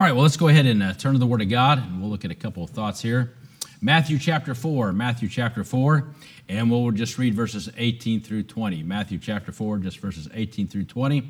All 0.00 0.06
right, 0.06 0.12
well, 0.12 0.22
let's 0.22 0.36
go 0.36 0.46
ahead 0.46 0.64
and 0.64 0.80
uh, 0.80 0.92
turn 0.92 1.14
to 1.14 1.18
the 1.18 1.26
Word 1.26 1.42
of 1.42 1.48
God, 1.48 1.78
and 1.78 2.00
we'll 2.00 2.08
look 2.08 2.24
at 2.24 2.30
a 2.30 2.34
couple 2.36 2.62
of 2.62 2.70
thoughts 2.70 3.02
here. 3.02 3.34
Matthew 3.80 4.16
chapter 4.16 4.54
4, 4.54 4.92
Matthew 4.92 5.28
chapter 5.28 5.64
4, 5.64 6.06
and 6.48 6.70
we'll 6.70 6.92
just 6.92 7.18
read 7.18 7.34
verses 7.34 7.68
18 7.76 8.20
through 8.20 8.44
20. 8.44 8.84
Matthew 8.84 9.18
chapter 9.18 9.50
4, 9.50 9.78
just 9.78 9.98
verses 9.98 10.28
18 10.32 10.68
through 10.68 10.84
20, 10.84 11.28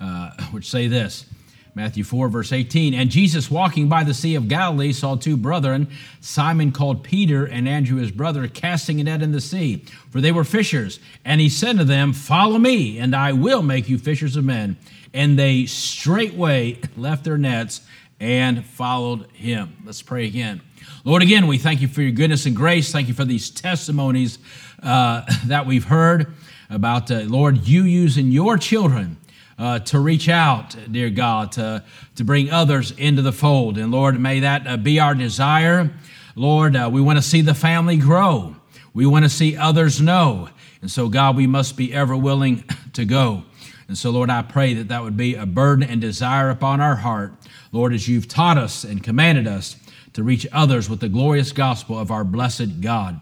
uh, 0.00 0.30
which 0.50 0.70
say 0.70 0.88
this 0.88 1.26
Matthew 1.74 2.02
4, 2.02 2.30
verse 2.30 2.52
18. 2.54 2.94
And 2.94 3.10
Jesus, 3.10 3.50
walking 3.50 3.90
by 3.90 4.02
the 4.02 4.14
Sea 4.14 4.34
of 4.34 4.48
Galilee, 4.48 4.94
saw 4.94 5.16
two 5.16 5.36
brethren, 5.36 5.86
Simon 6.22 6.72
called 6.72 7.04
Peter, 7.04 7.44
and 7.44 7.68
Andrew 7.68 7.98
his 7.98 8.10
brother, 8.10 8.48
casting 8.48 8.98
a 9.02 9.04
net 9.04 9.20
in 9.20 9.32
the 9.32 9.42
sea, 9.42 9.84
for 10.08 10.22
they 10.22 10.32
were 10.32 10.44
fishers. 10.44 11.00
And 11.22 11.38
he 11.38 11.50
said 11.50 11.76
to 11.76 11.84
them, 11.84 12.14
Follow 12.14 12.58
me, 12.58 12.98
and 12.98 13.14
I 13.14 13.32
will 13.32 13.60
make 13.60 13.90
you 13.90 13.98
fishers 13.98 14.36
of 14.36 14.44
men. 14.46 14.78
And 15.12 15.38
they 15.38 15.66
straightway 15.66 16.78
left 16.96 17.24
their 17.24 17.36
nets 17.36 17.82
and 18.20 18.64
followed 18.64 19.30
him. 19.32 19.76
Let's 19.84 20.02
pray 20.02 20.26
again. 20.26 20.60
Lord, 21.04 21.22
again, 21.22 21.46
we 21.46 21.56
thank 21.56 21.80
you 21.80 21.88
for 21.88 22.02
your 22.02 22.12
goodness 22.12 22.44
and 22.44 22.54
grace. 22.54 22.92
Thank 22.92 23.08
you 23.08 23.14
for 23.14 23.24
these 23.24 23.50
testimonies 23.50 24.38
uh, 24.82 25.22
that 25.46 25.66
we've 25.66 25.84
heard 25.84 26.34
about, 26.68 27.10
uh, 27.10 27.20
Lord, 27.20 27.66
you 27.66 27.82
using 27.84 28.30
your 28.30 28.58
children 28.58 29.16
uh, 29.58 29.78
to 29.80 29.98
reach 29.98 30.28
out, 30.28 30.76
dear 30.90 31.10
God, 31.10 31.52
to, 31.52 31.82
to 32.16 32.24
bring 32.24 32.50
others 32.50 32.92
into 32.92 33.22
the 33.22 33.32
fold. 33.32 33.78
And 33.78 33.90
Lord, 33.90 34.18
may 34.20 34.40
that 34.40 34.66
uh, 34.66 34.76
be 34.76 35.00
our 35.00 35.14
desire. 35.14 35.90
Lord, 36.34 36.76
uh, 36.76 36.88
we 36.92 37.00
want 37.00 37.18
to 37.18 37.22
see 37.22 37.40
the 37.40 37.54
family 37.54 37.96
grow, 37.96 38.56
we 38.92 39.06
want 39.06 39.24
to 39.24 39.28
see 39.30 39.56
others 39.56 40.00
know. 40.00 40.48
And 40.82 40.90
so, 40.90 41.08
God, 41.08 41.36
we 41.36 41.46
must 41.46 41.76
be 41.76 41.92
ever 41.92 42.16
willing 42.16 42.64
to 42.94 43.04
go. 43.04 43.44
And 43.90 43.98
so, 43.98 44.10
Lord, 44.10 44.30
I 44.30 44.42
pray 44.42 44.74
that 44.74 44.86
that 44.86 45.02
would 45.02 45.16
be 45.16 45.34
a 45.34 45.44
burden 45.44 45.82
and 45.82 46.00
desire 46.00 46.48
upon 46.48 46.80
our 46.80 46.94
heart, 46.94 47.34
Lord, 47.72 47.92
as 47.92 48.06
you've 48.06 48.28
taught 48.28 48.56
us 48.56 48.84
and 48.84 49.02
commanded 49.02 49.48
us 49.48 49.74
to 50.12 50.22
reach 50.22 50.46
others 50.52 50.88
with 50.88 51.00
the 51.00 51.08
glorious 51.08 51.50
gospel 51.50 51.98
of 51.98 52.12
our 52.12 52.22
blessed 52.22 52.80
God. 52.80 53.20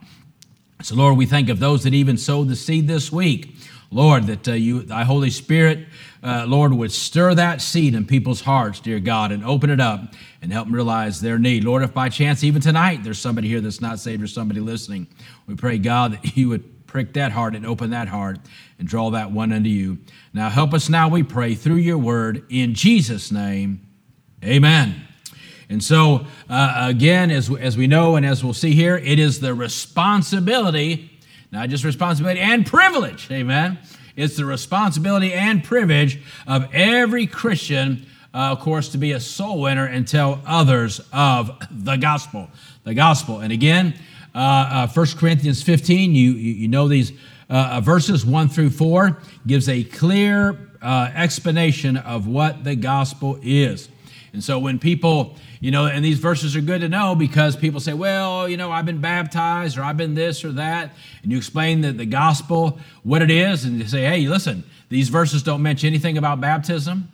So, 0.83 0.95
Lord, 0.95 1.17
we 1.17 1.25
think 1.25 1.48
of 1.48 1.59
those 1.59 1.84
that 1.84 1.95
even 1.95 2.19
sowed 2.19 2.48
the 2.48 2.55
seed 2.55 2.87
this 2.87 3.11
week. 3.11 3.56
Lord, 3.91 4.27
that 4.27 4.47
uh, 4.47 4.53
you, 4.53 4.83
thy 4.83 5.05
Holy 5.05 5.31
Spirit, 5.31 5.87
uh, 6.23 6.45
Lord, 6.47 6.75
would 6.75 6.93
stir 6.93 7.34
that 7.34 7.62
seed 7.62 7.95
in 7.95 8.05
people's 8.05 8.43
hearts, 8.43 8.78
dear 8.78 9.00
God, 9.00 9.33
and 9.33 9.43
open 9.47 9.71
it 9.71 9.81
up 9.81 10.12
and 10.43 10.53
help 10.53 10.67
them 10.67 10.75
realize 10.75 11.23
their 11.23 11.39
need. 11.39 11.65
Lord, 11.65 11.83
if 11.83 11.95
by 11.95 12.11
chance, 12.11 12.45
even 12.45 12.61
tonight, 12.61 13.03
there's 13.03 13.19
somebody 13.19 13.48
here 13.48 13.62
that's 13.62 13.81
not 13.81 14.00
saved 14.00 14.23
or 14.23 14.27
somebody 14.27 14.61
listening, 14.61 15.06
we 15.47 15.55
pray, 15.55 15.78
God, 15.78 16.12
that 16.12 16.37
you 16.37 16.50
would 16.50 16.87
prick 16.87 17.15
that 17.15 17.33
heart 17.33 17.55
and 17.55 17.65
open 17.65 17.89
that 17.91 18.09
heart 18.09 18.39
and 18.79 18.87
draw 18.87 19.11
that 19.11 19.31
one 19.33 19.53
unto 19.53 19.69
you. 19.69 19.98
Now 20.33 20.48
help 20.48 20.73
us 20.73 20.89
now, 20.89 21.09
we 21.09 21.23
pray, 21.23 21.55
through 21.55 21.77
your 21.77 21.98
word 21.98 22.45
in 22.48 22.75
Jesus' 22.75 23.33
name. 23.33 23.87
Amen. 24.45 25.09
And 25.69 25.83
so, 25.83 26.27
uh, 26.48 26.87
again, 26.89 27.31
as, 27.31 27.55
as 27.55 27.77
we 27.77 27.87
know 27.87 28.17
and 28.17 28.25
as 28.25 28.43
we'll 28.43 28.55
see 28.55 28.73
here, 28.73 28.97
it 28.97 29.19
is 29.19 29.41
the 29.41 29.53
responsibility, 29.53 31.11
not 31.51 31.69
just 31.69 31.84
responsibility 31.84 32.41
and 32.41 32.65
privilege, 32.65 33.31
amen. 33.31 33.79
It's 34.17 34.37
the 34.37 34.45
responsibility 34.45 35.33
and 35.33 35.62
privilege 35.62 36.21
of 36.47 36.69
every 36.73 37.27
Christian, 37.27 38.06
uh, 38.33 38.53
of 38.53 38.61
course, 38.61 38.89
to 38.91 38.99
be 38.99 39.12
a 39.12 39.21
soul 39.21 39.61
winner 39.61 39.87
and 39.87 40.09
tell 40.09 40.41
others 40.47 41.01
of 41.12 41.56
the 41.71 41.97
gospel. 41.97 42.51
The 42.84 42.95
gospel. 42.95 43.41
And 43.41 43.53
again, 43.53 43.95
uh, 44.34 44.39
uh, 44.39 44.89
1 44.89 45.06
Corinthians 45.19 45.62
15, 45.62 46.15
you, 46.15 46.33
you, 46.33 46.53
you 46.55 46.69
know 46.69 46.89
these 46.89 47.12
uh, 47.51 47.77
uh 47.77 47.81
verses 47.81 48.25
1 48.25 48.49
through 48.49 48.71
4, 48.71 49.19
gives 49.47 49.69
a 49.69 49.85
clear 49.85 50.59
uh, 50.83 51.11
explanation 51.15 51.97
of 51.97 52.27
what 52.27 52.65
the 52.65 52.77
gospel 52.77 53.39
is. 53.43 53.89
And 54.33 54.45
so 54.45 54.59
when 54.59 54.79
people, 54.79 55.37
you 55.61 55.71
know, 55.71 55.87
and 55.87 56.05
these 56.05 56.19
verses 56.19 56.55
are 56.55 56.61
good 56.61 56.83
to 56.83 56.89
know 56.89 57.15
because 57.15 57.57
people 57.57 57.81
say, 57.81 57.95
well, 57.95 58.49
you 58.49 58.57
know, 58.57 58.71
I've 58.71 58.87
been 58.87 59.01
baptized 59.01 59.79
or 59.79 59.83
I've 59.83 59.97
been 59.97 60.15
this 60.15 60.45
or 60.45 60.53
that. 60.53 60.93
And 61.23 61.33
you 61.33 61.39
explain 61.39 61.81
the, 61.81 61.93
the 61.93 62.07
gospel, 62.07 62.78
what 63.03 63.22
it 63.22 63.31
is, 63.31 63.65
and 63.65 63.78
you 63.78 63.87
say, 63.89 64.03
hey, 64.03 64.27
listen, 64.27 64.65
these 64.91 65.09
verses 65.09 65.43
don't 65.43 65.62
mention 65.62 65.89
anything 65.89 66.19
about 66.19 66.41
baptism. 66.41 67.11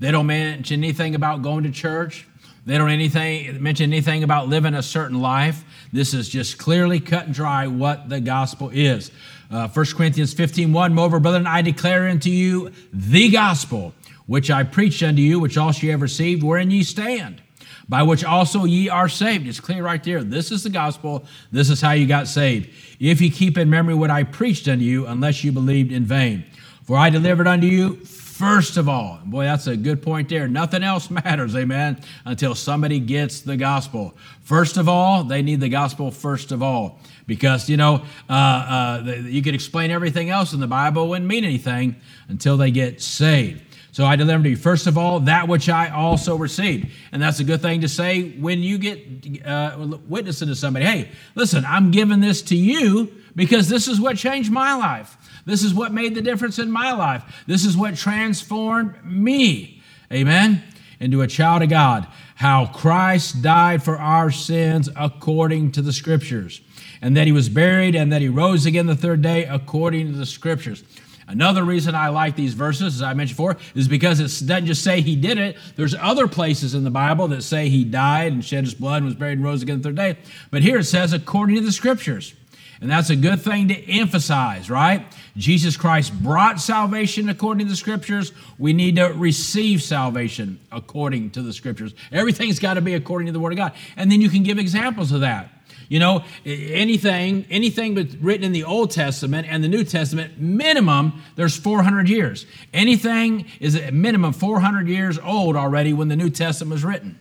They 0.00 0.10
don't 0.10 0.26
mention 0.26 0.82
anything 0.82 1.14
about 1.14 1.42
going 1.42 1.64
to 1.64 1.70
church. 1.70 2.26
They 2.66 2.78
don't 2.78 2.90
anything 2.90 3.62
mention 3.62 3.92
anything 3.92 4.24
about 4.24 4.48
living 4.48 4.74
a 4.74 4.82
certain 4.82 5.20
life. 5.20 5.62
This 5.92 6.12
is 6.12 6.28
just 6.28 6.58
clearly 6.58 6.98
cut 6.98 7.26
and 7.26 7.34
dry 7.34 7.68
what 7.68 8.08
the 8.08 8.20
gospel 8.20 8.70
is. 8.72 9.12
Uh, 9.50 9.68
1 9.68 9.86
Corinthians 9.96 10.34
15 10.34 10.72
1, 10.72 10.94
Moreover, 10.94 11.20
brethren, 11.20 11.46
I 11.46 11.62
declare 11.62 12.08
unto 12.08 12.30
you 12.30 12.72
the 12.92 13.30
gospel 13.30 13.94
which 14.26 14.50
I 14.50 14.64
preached 14.64 15.02
unto 15.02 15.22
you, 15.22 15.38
which 15.38 15.56
also 15.56 15.82
ye 15.82 15.88
have 15.90 16.02
received, 16.02 16.42
wherein 16.42 16.70
ye 16.70 16.82
stand, 16.82 17.40
by 17.88 18.02
which 18.02 18.24
also 18.24 18.64
ye 18.64 18.88
are 18.88 19.08
saved. 19.08 19.46
It's 19.46 19.60
clear 19.60 19.84
right 19.84 20.02
there. 20.02 20.24
This 20.24 20.50
is 20.50 20.64
the 20.64 20.70
gospel. 20.70 21.24
This 21.52 21.70
is 21.70 21.80
how 21.80 21.92
you 21.92 22.06
got 22.06 22.26
saved. 22.26 22.68
If 22.98 23.20
ye 23.20 23.30
keep 23.30 23.56
in 23.56 23.70
memory 23.70 23.94
what 23.94 24.10
I 24.10 24.24
preached 24.24 24.66
unto 24.66 24.84
you, 24.84 25.06
unless 25.06 25.44
you 25.44 25.52
believed 25.52 25.92
in 25.92 26.04
vain. 26.04 26.44
For 26.82 26.96
I 26.96 27.10
delivered 27.10 27.46
unto 27.46 27.66
you 27.66 28.00
first 28.36 28.76
of 28.76 28.88
all. 28.88 29.18
Boy, 29.24 29.44
that's 29.44 29.66
a 29.66 29.76
good 29.76 30.02
point 30.02 30.28
there. 30.28 30.46
Nothing 30.46 30.82
else 30.82 31.10
matters, 31.10 31.56
amen, 31.56 32.00
until 32.24 32.54
somebody 32.54 33.00
gets 33.00 33.40
the 33.40 33.56
gospel. 33.56 34.14
First 34.42 34.76
of 34.76 34.88
all, 34.88 35.24
they 35.24 35.42
need 35.42 35.60
the 35.60 35.68
gospel 35.68 36.10
first 36.10 36.52
of 36.52 36.62
all. 36.62 37.00
Because, 37.26 37.68
you 37.68 37.76
know, 37.76 38.04
uh, 38.30 38.32
uh, 38.32 39.12
you 39.24 39.42
could 39.42 39.54
explain 39.54 39.90
everything 39.90 40.30
else 40.30 40.52
in 40.52 40.60
the 40.60 40.66
Bible, 40.66 41.08
wouldn't 41.08 41.26
mean 41.26 41.44
anything 41.44 41.96
until 42.28 42.56
they 42.56 42.70
get 42.70 43.00
saved. 43.00 43.62
So 43.90 44.04
I 44.04 44.14
deliver 44.14 44.42
to 44.44 44.50
you, 44.50 44.56
first 44.56 44.86
of 44.86 44.98
all, 44.98 45.20
that 45.20 45.48
which 45.48 45.70
I 45.70 45.88
also 45.88 46.36
received. 46.36 46.90
And 47.12 47.22
that's 47.22 47.40
a 47.40 47.44
good 47.44 47.62
thing 47.62 47.80
to 47.80 47.88
say 47.88 48.30
when 48.32 48.62
you 48.62 48.76
get 48.76 49.46
uh, 49.46 49.96
witnessing 50.06 50.48
to 50.48 50.54
somebody. 50.54 50.84
Hey, 50.84 51.08
listen, 51.34 51.64
I'm 51.64 51.90
giving 51.90 52.20
this 52.20 52.42
to 52.42 52.56
you 52.56 53.10
because 53.34 53.70
this 53.70 53.88
is 53.88 53.98
what 53.98 54.18
changed 54.18 54.52
my 54.52 54.74
life. 54.74 55.16
This 55.46 55.62
is 55.62 55.72
what 55.72 55.92
made 55.92 56.14
the 56.14 56.22
difference 56.22 56.58
in 56.58 56.70
my 56.70 56.92
life. 56.92 57.22
This 57.46 57.64
is 57.64 57.76
what 57.76 57.96
transformed 57.96 59.02
me. 59.04 59.80
Amen. 60.12 60.62
Into 61.00 61.22
a 61.22 61.26
child 61.26 61.62
of 61.62 61.70
God. 61.70 62.06
How 62.34 62.66
Christ 62.66 63.42
died 63.42 63.82
for 63.82 63.96
our 63.96 64.30
sins 64.30 64.90
according 64.96 65.72
to 65.72 65.82
the 65.82 65.92
scriptures. 65.92 66.60
And 67.00 67.16
that 67.16 67.26
he 67.26 67.32
was 67.32 67.48
buried 67.48 67.94
and 67.94 68.12
that 68.12 68.22
he 68.22 68.28
rose 68.28 68.66
again 68.66 68.86
the 68.86 68.96
third 68.96 69.22
day 69.22 69.44
according 69.44 70.12
to 70.12 70.18
the 70.18 70.26
scriptures. 70.26 70.82
Another 71.28 71.64
reason 71.64 71.94
I 71.94 72.08
like 72.08 72.36
these 72.36 72.54
verses, 72.54 72.96
as 72.96 73.02
I 73.02 73.12
mentioned 73.12 73.36
before, 73.36 73.56
is 73.74 73.88
because 73.88 74.20
it 74.20 74.46
doesn't 74.46 74.66
just 74.66 74.84
say 74.84 75.00
he 75.00 75.16
did 75.16 75.38
it. 75.38 75.56
There's 75.74 75.94
other 75.94 76.28
places 76.28 76.74
in 76.74 76.84
the 76.84 76.90
Bible 76.90 77.28
that 77.28 77.42
say 77.42 77.68
he 77.68 77.84
died 77.84 78.32
and 78.32 78.44
shed 78.44 78.64
his 78.64 78.74
blood 78.74 78.98
and 78.98 79.06
was 79.06 79.14
buried 79.16 79.38
and 79.38 79.44
rose 79.44 79.62
again 79.62 79.78
the 79.78 79.84
third 79.84 79.96
day. 79.96 80.18
But 80.50 80.62
here 80.62 80.78
it 80.78 80.84
says 80.84 81.12
according 81.12 81.56
to 81.56 81.62
the 81.62 81.72
scriptures. 81.72 82.34
And 82.80 82.90
that's 82.90 83.10
a 83.10 83.16
good 83.16 83.40
thing 83.40 83.68
to 83.68 83.90
emphasize, 83.90 84.68
right? 84.68 85.06
Jesus 85.36 85.76
Christ 85.76 86.12
brought 86.22 86.60
salvation 86.60 87.28
according 87.28 87.66
to 87.66 87.70
the 87.70 87.76
scriptures. 87.76 88.32
We 88.58 88.72
need 88.72 88.96
to 88.96 89.06
receive 89.06 89.82
salvation 89.82 90.60
according 90.70 91.30
to 91.30 91.42
the 91.42 91.52
scriptures. 91.52 91.94
Everything's 92.12 92.58
got 92.58 92.74
to 92.74 92.80
be 92.82 92.94
according 92.94 93.26
to 93.26 93.32
the 93.32 93.40
word 93.40 93.52
of 93.52 93.58
God. 93.58 93.72
And 93.96 94.12
then 94.12 94.20
you 94.20 94.28
can 94.28 94.42
give 94.42 94.58
examples 94.58 95.12
of 95.12 95.22
that. 95.22 95.50
You 95.88 96.00
know, 96.00 96.24
anything, 96.44 97.46
anything 97.48 97.94
but 97.94 98.08
written 98.20 98.44
in 98.44 98.52
the 98.52 98.64
Old 98.64 98.90
Testament 98.90 99.46
and 99.48 99.62
the 99.62 99.68
New 99.68 99.84
Testament, 99.84 100.38
minimum, 100.38 101.22
there's 101.36 101.56
400 101.56 102.08
years. 102.08 102.44
Anything 102.74 103.46
is 103.60 103.76
a 103.76 103.92
minimum 103.92 104.32
400 104.32 104.88
years 104.88 105.18
old 105.18 105.54
already 105.54 105.92
when 105.92 106.08
the 106.08 106.16
New 106.16 106.30
Testament 106.30 106.72
was 106.72 106.84
written. 106.84 107.20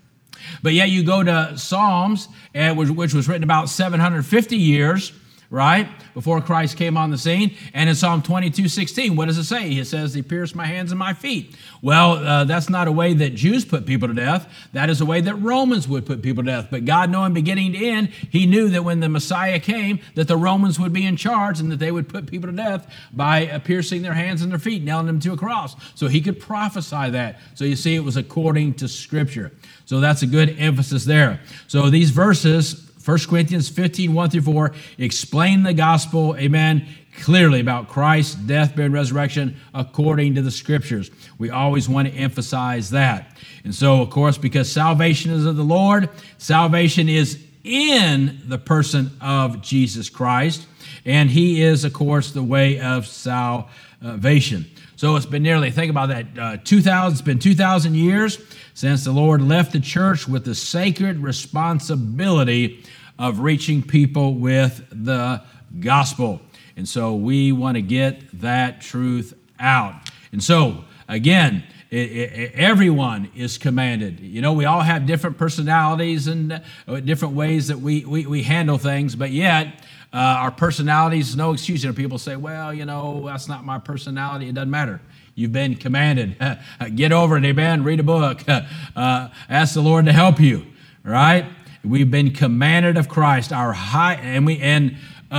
But 0.63 0.73
yet 0.73 0.89
you 0.89 1.03
go 1.03 1.23
to 1.23 1.57
Psalms, 1.57 2.27
eh, 2.53 2.71
which 2.71 3.13
was 3.13 3.27
written 3.27 3.43
about 3.43 3.69
750 3.69 4.57
years 4.57 5.13
right? 5.49 5.87
Before 6.13 6.41
Christ 6.41 6.77
came 6.77 6.97
on 6.97 7.11
the 7.11 7.17
scene. 7.17 7.55
And 7.73 7.89
in 7.89 7.95
Psalm 7.95 8.21
22 8.21 8.67
16, 8.67 9.15
what 9.15 9.25
does 9.25 9.37
it 9.37 9.43
say? 9.43 9.71
It 9.71 9.85
says, 9.85 10.13
He 10.13 10.21
pierced 10.21 10.55
my 10.55 10.65
hands 10.65 10.91
and 10.91 10.99
my 10.99 11.13
feet. 11.13 11.55
Well, 11.81 12.13
uh, 12.13 12.43
that's 12.45 12.69
not 12.69 12.87
a 12.87 12.91
way 12.91 13.13
that 13.13 13.35
Jews 13.35 13.65
put 13.65 13.85
people 13.85 14.07
to 14.07 14.13
death. 14.13 14.51
That 14.73 14.89
is 14.89 15.01
a 15.01 15.05
way 15.05 15.21
that 15.21 15.35
Romans 15.35 15.87
would 15.87 16.05
put 16.05 16.21
people 16.21 16.43
to 16.43 16.51
death. 16.51 16.67
But 16.71 16.85
God, 16.85 17.09
knowing 17.09 17.33
beginning 17.33 17.73
to 17.73 17.85
end, 17.85 18.09
He 18.09 18.45
knew 18.45 18.69
that 18.69 18.83
when 18.83 18.99
the 18.99 19.09
Messiah 19.09 19.59
came, 19.59 19.99
that 20.15 20.27
the 20.27 20.37
Romans 20.37 20.79
would 20.79 20.93
be 20.93 21.05
in 21.05 21.15
charge 21.15 21.59
and 21.59 21.71
that 21.71 21.79
they 21.79 21.91
would 21.91 22.09
put 22.09 22.27
people 22.27 22.49
to 22.49 22.55
death 22.55 22.91
by 23.13 23.47
uh, 23.47 23.59
piercing 23.59 24.01
their 24.01 24.13
hands 24.13 24.41
and 24.41 24.51
their 24.51 24.59
feet, 24.59 24.83
nailing 24.83 25.07
them 25.07 25.19
to 25.21 25.33
a 25.33 25.37
cross. 25.37 25.75
So 25.95 26.07
He 26.07 26.21
could 26.21 26.39
prophesy 26.39 27.09
that. 27.11 27.39
So 27.53 27.65
you 27.65 27.75
see, 27.75 27.95
it 27.95 28.03
was 28.03 28.17
according 28.17 28.75
to 28.75 28.87
Scripture. 28.87 29.51
So 29.85 29.99
that's 29.99 30.23
a 30.23 30.27
good 30.27 30.55
emphasis 30.59 31.05
there. 31.05 31.41
So 31.67 31.89
these 31.89 32.09
verses 32.09 32.91
1 33.05 33.19
Corinthians 33.29 33.69
15, 33.69 34.13
1 34.13 34.29
through 34.31 34.41
4, 34.41 34.73
explain 34.97 35.61
the 35.61 35.75
gospel, 35.75 36.35
amen, 36.37 36.87
clearly 37.21 37.59
about 37.59 37.87
Christ's 37.87 38.33
death, 38.33 38.71
burial, 38.71 38.85
and 38.85 38.93
resurrection 38.93 39.57
according 39.75 40.33
to 40.35 40.41
the 40.41 40.49
scriptures. 40.49 41.11
We 41.37 41.51
always 41.51 41.87
want 41.87 42.07
to 42.07 42.13
emphasize 42.15 42.89
that. 42.89 43.37
And 43.63 43.73
so, 43.73 44.01
of 44.01 44.09
course, 44.09 44.39
because 44.39 44.71
salvation 44.71 45.31
is 45.31 45.45
of 45.45 45.55
the 45.55 45.63
Lord, 45.63 46.09
salvation 46.39 47.07
is 47.07 47.39
in 47.63 48.41
the 48.45 48.57
person 48.57 49.11
of 49.21 49.61
Jesus 49.61 50.09
Christ, 50.09 50.65
and 51.05 51.29
he 51.29 51.61
is, 51.61 51.83
of 51.85 51.93
course, 51.93 52.31
the 52.31 52.43
way 52.43 52.79
of 52.79 53.05
salvation. 53.05 54.65
So 54.97 55.15
it's 55.15 55.25
been 55.25 55.43
nearly, 55.43 55.71
think 55.71 55.89
about 55.89 56.09
that, 56.09 56.25
uh, 56.39 56.57
2,000, 56.63 57.11
it's 57.11 57.21
been 57.21 57.39
2,000 57.39 57.95
years 57.95 58.39
since 58.73 59.03
the 59.03 59.11
Lord 59.11 59.41
left 59.41 59.73
the 59.73 59.79
church 59.79 60.27
with 60.27 60.45
the 60.45 60.55
sacred 60.55 61.19
responsibility 61.19 62.83
of 63.17 63.39
reaching 63.39 63.81
people 63.81 64.33
with 64.33 64.85
the 64.91 65.41
gospel. 65.79 66.41
And 66.77 66.87
so 66.87 67.15
we 67.15 67.51
want 67.51 67.75
to 67.75 67.81
get 67.81 68.41
that 68.41 68.81
truth 68.81 69.33
out. 69.59 69.95
And 70.31 70.43
so, 70.43 70.83
again, 71.07 71.63
it, 71.89 72.11
it, 72.11 72.51
everyone 72.55 73.31
is 73.35 73.57
commanded. 73.57 74.19
You 74.19 74.41
know, 74.41 74.53
we 74.53 74.65
all 74.65 74.81
have 74.81 75.05
different 75.05 75.37
personalities 75.37 76.27
and 76.27 76.61
uh, 76.87 76.99
different 76.99 77.35
ways 77.35 77.67
that 77.69 77.79
we, 77.79 78.03
we, 78.03 78.25
we 78.25 78.43
handle 78.43 78.77
things, 78.77 79.15
but 79.15 79.31
yet 79.31 79.81
uh, 80.11 80.17
our 80.17 80.51
personalities, 80.51 81.35
no 81.35 81.53
excuse. 81.53 81.83
You 81.83 81.89
know, 81.89 81.95
people 81.95 82.17
say, 82.17 82.35
well, 82.35 82.73
you 82.73 82.85
know, 82.85 83.23
that's 83.25 83.47
not 83.47 83.63
my 83.65 83.79
personality. 83.79 84.49
It 84.49 84.55
doesn't 84.55 84.69
matter. 84.69 85.01
You've 85.35 85.51
been 85.51 85.75
commanded. 85.75 86.37
Get 86.95 87.11
over 87.11 87.37
it, 87.37 87.45
amen. 87.45 87.83
Read 87.83 87.99
a 87.99 88.03
book. 88.03 88.41
Uh, 88.95 89.27
ask 89.49 89.73
the 89.73 89.81
Lord 89.81 90.05
to 90.05 90.13
help 90.13 90.39
you, 90.39 90.65
right? 91.03 91.45
We've 91.85 92.09
been 92.09 92.31
commanded 92.31 92.97
of 92.97 93.07
Christ. 93.07 93.53
Our 93.53 93.73
high, 93.73 94.15
and 94.15 94.45
we, 94.45 94.59
and 94.59 94.97
uh, 95.31 95.35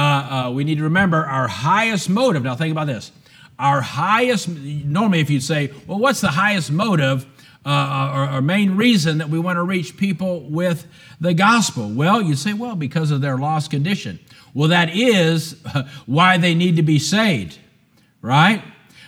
uh, 0.47 0.51
we 0.53 0.65
need 0.65 0.79
to 0.79 0.85
remember 0.85 1.25
our 1.25 1.49
highest 1.49 2.09
motive. 2.09 2.45
Now, 2.45 2.55
think 2.55 2.73
about 2.73 2.87
this 2.87 3.11
our 3.59 3.81
highest, 3.81 4.49
normally, 4.49 5.21
if 5.21 5.31
you 5.31 5.41
say, 5.41 5.73
well, 5.87 5.99
what's 5.99 6.21
the 6.21 6.29
highest 6.29 6.71
motive 6.71 7.27
uh, 7.65 8.13
or, 8.15 8.37
or, 8.37 8.43
main 8.43 8.77
reason 8.77 9.19
that 9.19 9.31
we 9.31 9.39
want 9.39 9.57
to 9.57 9.63
reach 9.63 9.97
people 9.97 10.41
with 10.43 10.87
the 11.21 11.33
gospel? 11.33 11.89
Well, 11.89 12.21
you 12.21 12.37
say, 12.37 12.53
well, 12.53 12.77
because 12.77 13.11
of 13.11 13.23
their 13.23 13.39
lost 13.39 13.71
condition. 13.71 14.21
Well, 14.53 14.69
that 14.69 14.95
is 14.95 15.57
why 16.07 16.39
they 16.39 16.55
need 16.55 16.77
to 16.77 16.83
be 16.83 16.99
saved, 16.99 17.59
right? 18.21 18.63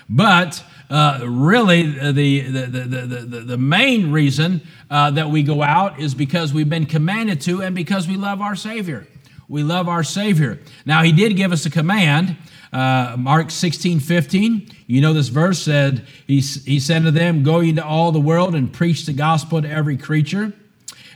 But 0.09 0.65
uh, 0.91 1.21
really, 1.25 1.83
the, 1.83 2.13
the, 2.13 2.61
the, 2.61 3.27
the, 3.27 3.41
the, 3.41 3.59
main 3.59 4.11
reason 4.11 4.63
uh, 4.91 5.11
that 5.11 5.29
we 5.31 5.43
go 5.43 5.63
out 5.63 6.01
is 6.01 6.15
because 6.15 6.55
we've 6.55 6.71
been 6.71 6.87
commanded 6.87 7.41
to 7.43 7.63
and 7.63 7.75
because 7.75 8.09
we 8.09 8.17
love 8.17 8.41
our 8.41 8.57
Savior. 8.57 9.07
We 9.49 9.63
love 9.63 9.89
our 9.89 10.03
Savior. 10.03 10.61
Now, 10.87 11.03
He 11.03 11.13
did 11.13 11.37
give 11.37 11.53
us 11.53 11.67
a 11.67 11.71
command 11.71 12.37
uh, 12.73 13.17
Mark 13.19 13.51
16, 13.51 14.01
15, 14.01 14.69
you 14.87 15.01
know 15.01 15.15
this 15.15 15.29
verse 15.29 15.63
said, 15.63 16.07
he, 16.27 16.41
he 16.41 16.79
said 16.79 17.03
to 17.05 17.11
them, 17.11 17.43
Go 17.43 17.61
into 17.61 17.85
all 17.85 18.13
the 18.13 18.21
world 18.21 18.55
and 18.55 18.73
preach 18.73 19.07
the 19.07 19.13
gospel 19.13 19.63
to 19.63 19.69
every 19.69 19.97
creature. 19.97 20.53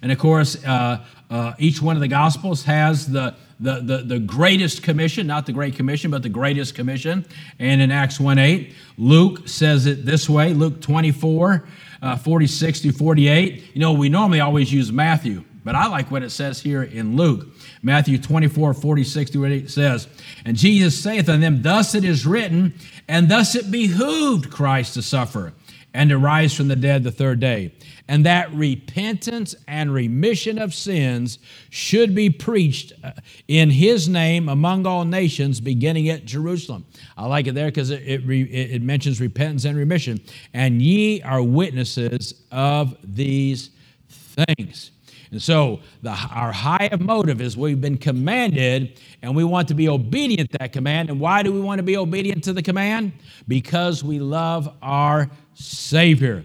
And 0.01 0.11
of 0.11 0.19
course, 0.19 0.63
uh, 0.65 1.05
uh, 1.31 1.53
each 1.59 1.83
one 1.83 1.97
of 1.97 2.01
the 2.01 2.09
gospels 2.09 2.65
has 2.65 3.07
the, 3.07 3.35
the, 3.63 3.81
the, 3.81 3.99
the, 3.99 4.19
greatest 4.19 4.83
commission, 4.83 5.27
not 5.27 5.47
the 5.47 5.53
Great 5.53 5.77
Commission, 5.77 6.11
but 6.11 6.23
the 6.23 6.29
greatest 6.29 6.75
commission. 6.75 7.25
And 7.59 7.81
in 7.81 7.93
Acts 7.93 8.19
1 8.19 8.39
8, 8.39 8.75
Luke 8.99 9.49
says 9.49 9.87
it 9.87 10.05
this 10.05 10.29
way 10.29 10.53
Luke 10.53 10.81
24, 10.81 11.65
uh, 12.03 12.17
46 12.17 12.81
to 12.81 12.93
48. 12.93 13.75
You 13.75 13.81
know, 13.81 13.93
we 13.93 14.09
normally 14.09 14.41
always 14.41 14.73
use 14.73 14.91
Matthew, 14.91 15.45
but 15.65 15.77
I 15.77 15.87
like 15.87 16.11
what 16.11 16.23
it 16.23 16.31
says 16.31 16.61
here 16.61 16.83
in 16.83 17.17
Luke. 17.17 17.47
Matthew 17.83 18.19
24, 18.19 18.75
46 18.75 19.31
through 19.31 19.47
8 19.47 19.71
says, 19.71 20.09
And 20.45 20.57
Jesus 20.57 21.01
saith 21.01 21.29
unto 21.29 21.41
them, 21.41 21.63
Thus 21.63 21.95
it 21.95 22.05
is 22.05 22.27
written, 22.27 22.75
and 23.07 23.29
thus 23.29 23.55
it 23.55 23.71
behooved 23.71 24.51
Christ 24.51 24.95
to 24.95 25.03
suffer 25.03 25.53
and 25.95 26.11
to 26.11 26.19
rise 26.19 26.55
from 26.55 26.69
the 26.69 26.77
dead 26.77 27.05
the 27.05 27.11
third 27.11 27.41
day, 27.41 27.75
and 28.09 28.25
that 28.27 28.53
repentance 28.53 29.55
and 29.69 29.93
remission 29.93 30.59
of 30.59 30.75
sins 30.75 31.39
should 31.71 32.15
be 32.15 32.31
preached 32.31 32.93
uh, 33.05 33.13
in 33.49 33.71
his 33.71 34.09
name 34.09 34.49
among 34.49 34.87
all 34.87 35.05
nations, 35.05 35.61
beginning 35.61 36.09
at 36.09 36.25
Jerusalem. 36.25 36.85
I 37.17 37.27
like 37.27 37.47
it 37.47 37.55
there 37.55 37.67
because 37.67 37.91
it, 37.91 38.03
it, 38.03 38.23
it, 38.29 38.83
mentions 38.83 39.21
repentance 39.21 39.65
and 39.65 39.77
remission. 39.77 40.21
And 40.55 40.81
ye 40.81 41.23
are 41.23 41.43
witnesses 41.43 42.43
of 42.51 42.97
these 43.03 43.71
things. 44.09 44.91
And 45.33 45.43
so 45.43 45.81
the, 46.03 46.11
our 46.11 46.53
high 46.53 46.91
motive 47.01 47.41
is 47.41 47.57
we've 47.57 47.81
been 47.81 47.97
commanded 47.97 49.01
and 49.23 49.35
we 49.35 49.45
want 49.45 49.67
to 49.69 49.75
be 49.75 49.89
obedient 49.89 50.51
to 50.53 50.59
that 50.59 50.73
command. 50.73 51.09
And 51.09 51.19
why 51.19 51.43
do 51.43 51.51
we 51.51 51.61
want 51.61 51.79
to 51.79 51.83
be 51.83 51.97
obedient 51.97 52.45
to 52.45 52.53
the 52.53 52.63
command? 52.63 53.13
Because 53.49 54.05
we 54.05 54.19
love 54.19 54.75
our 54.83 55.31
Savior. 55.55 56.45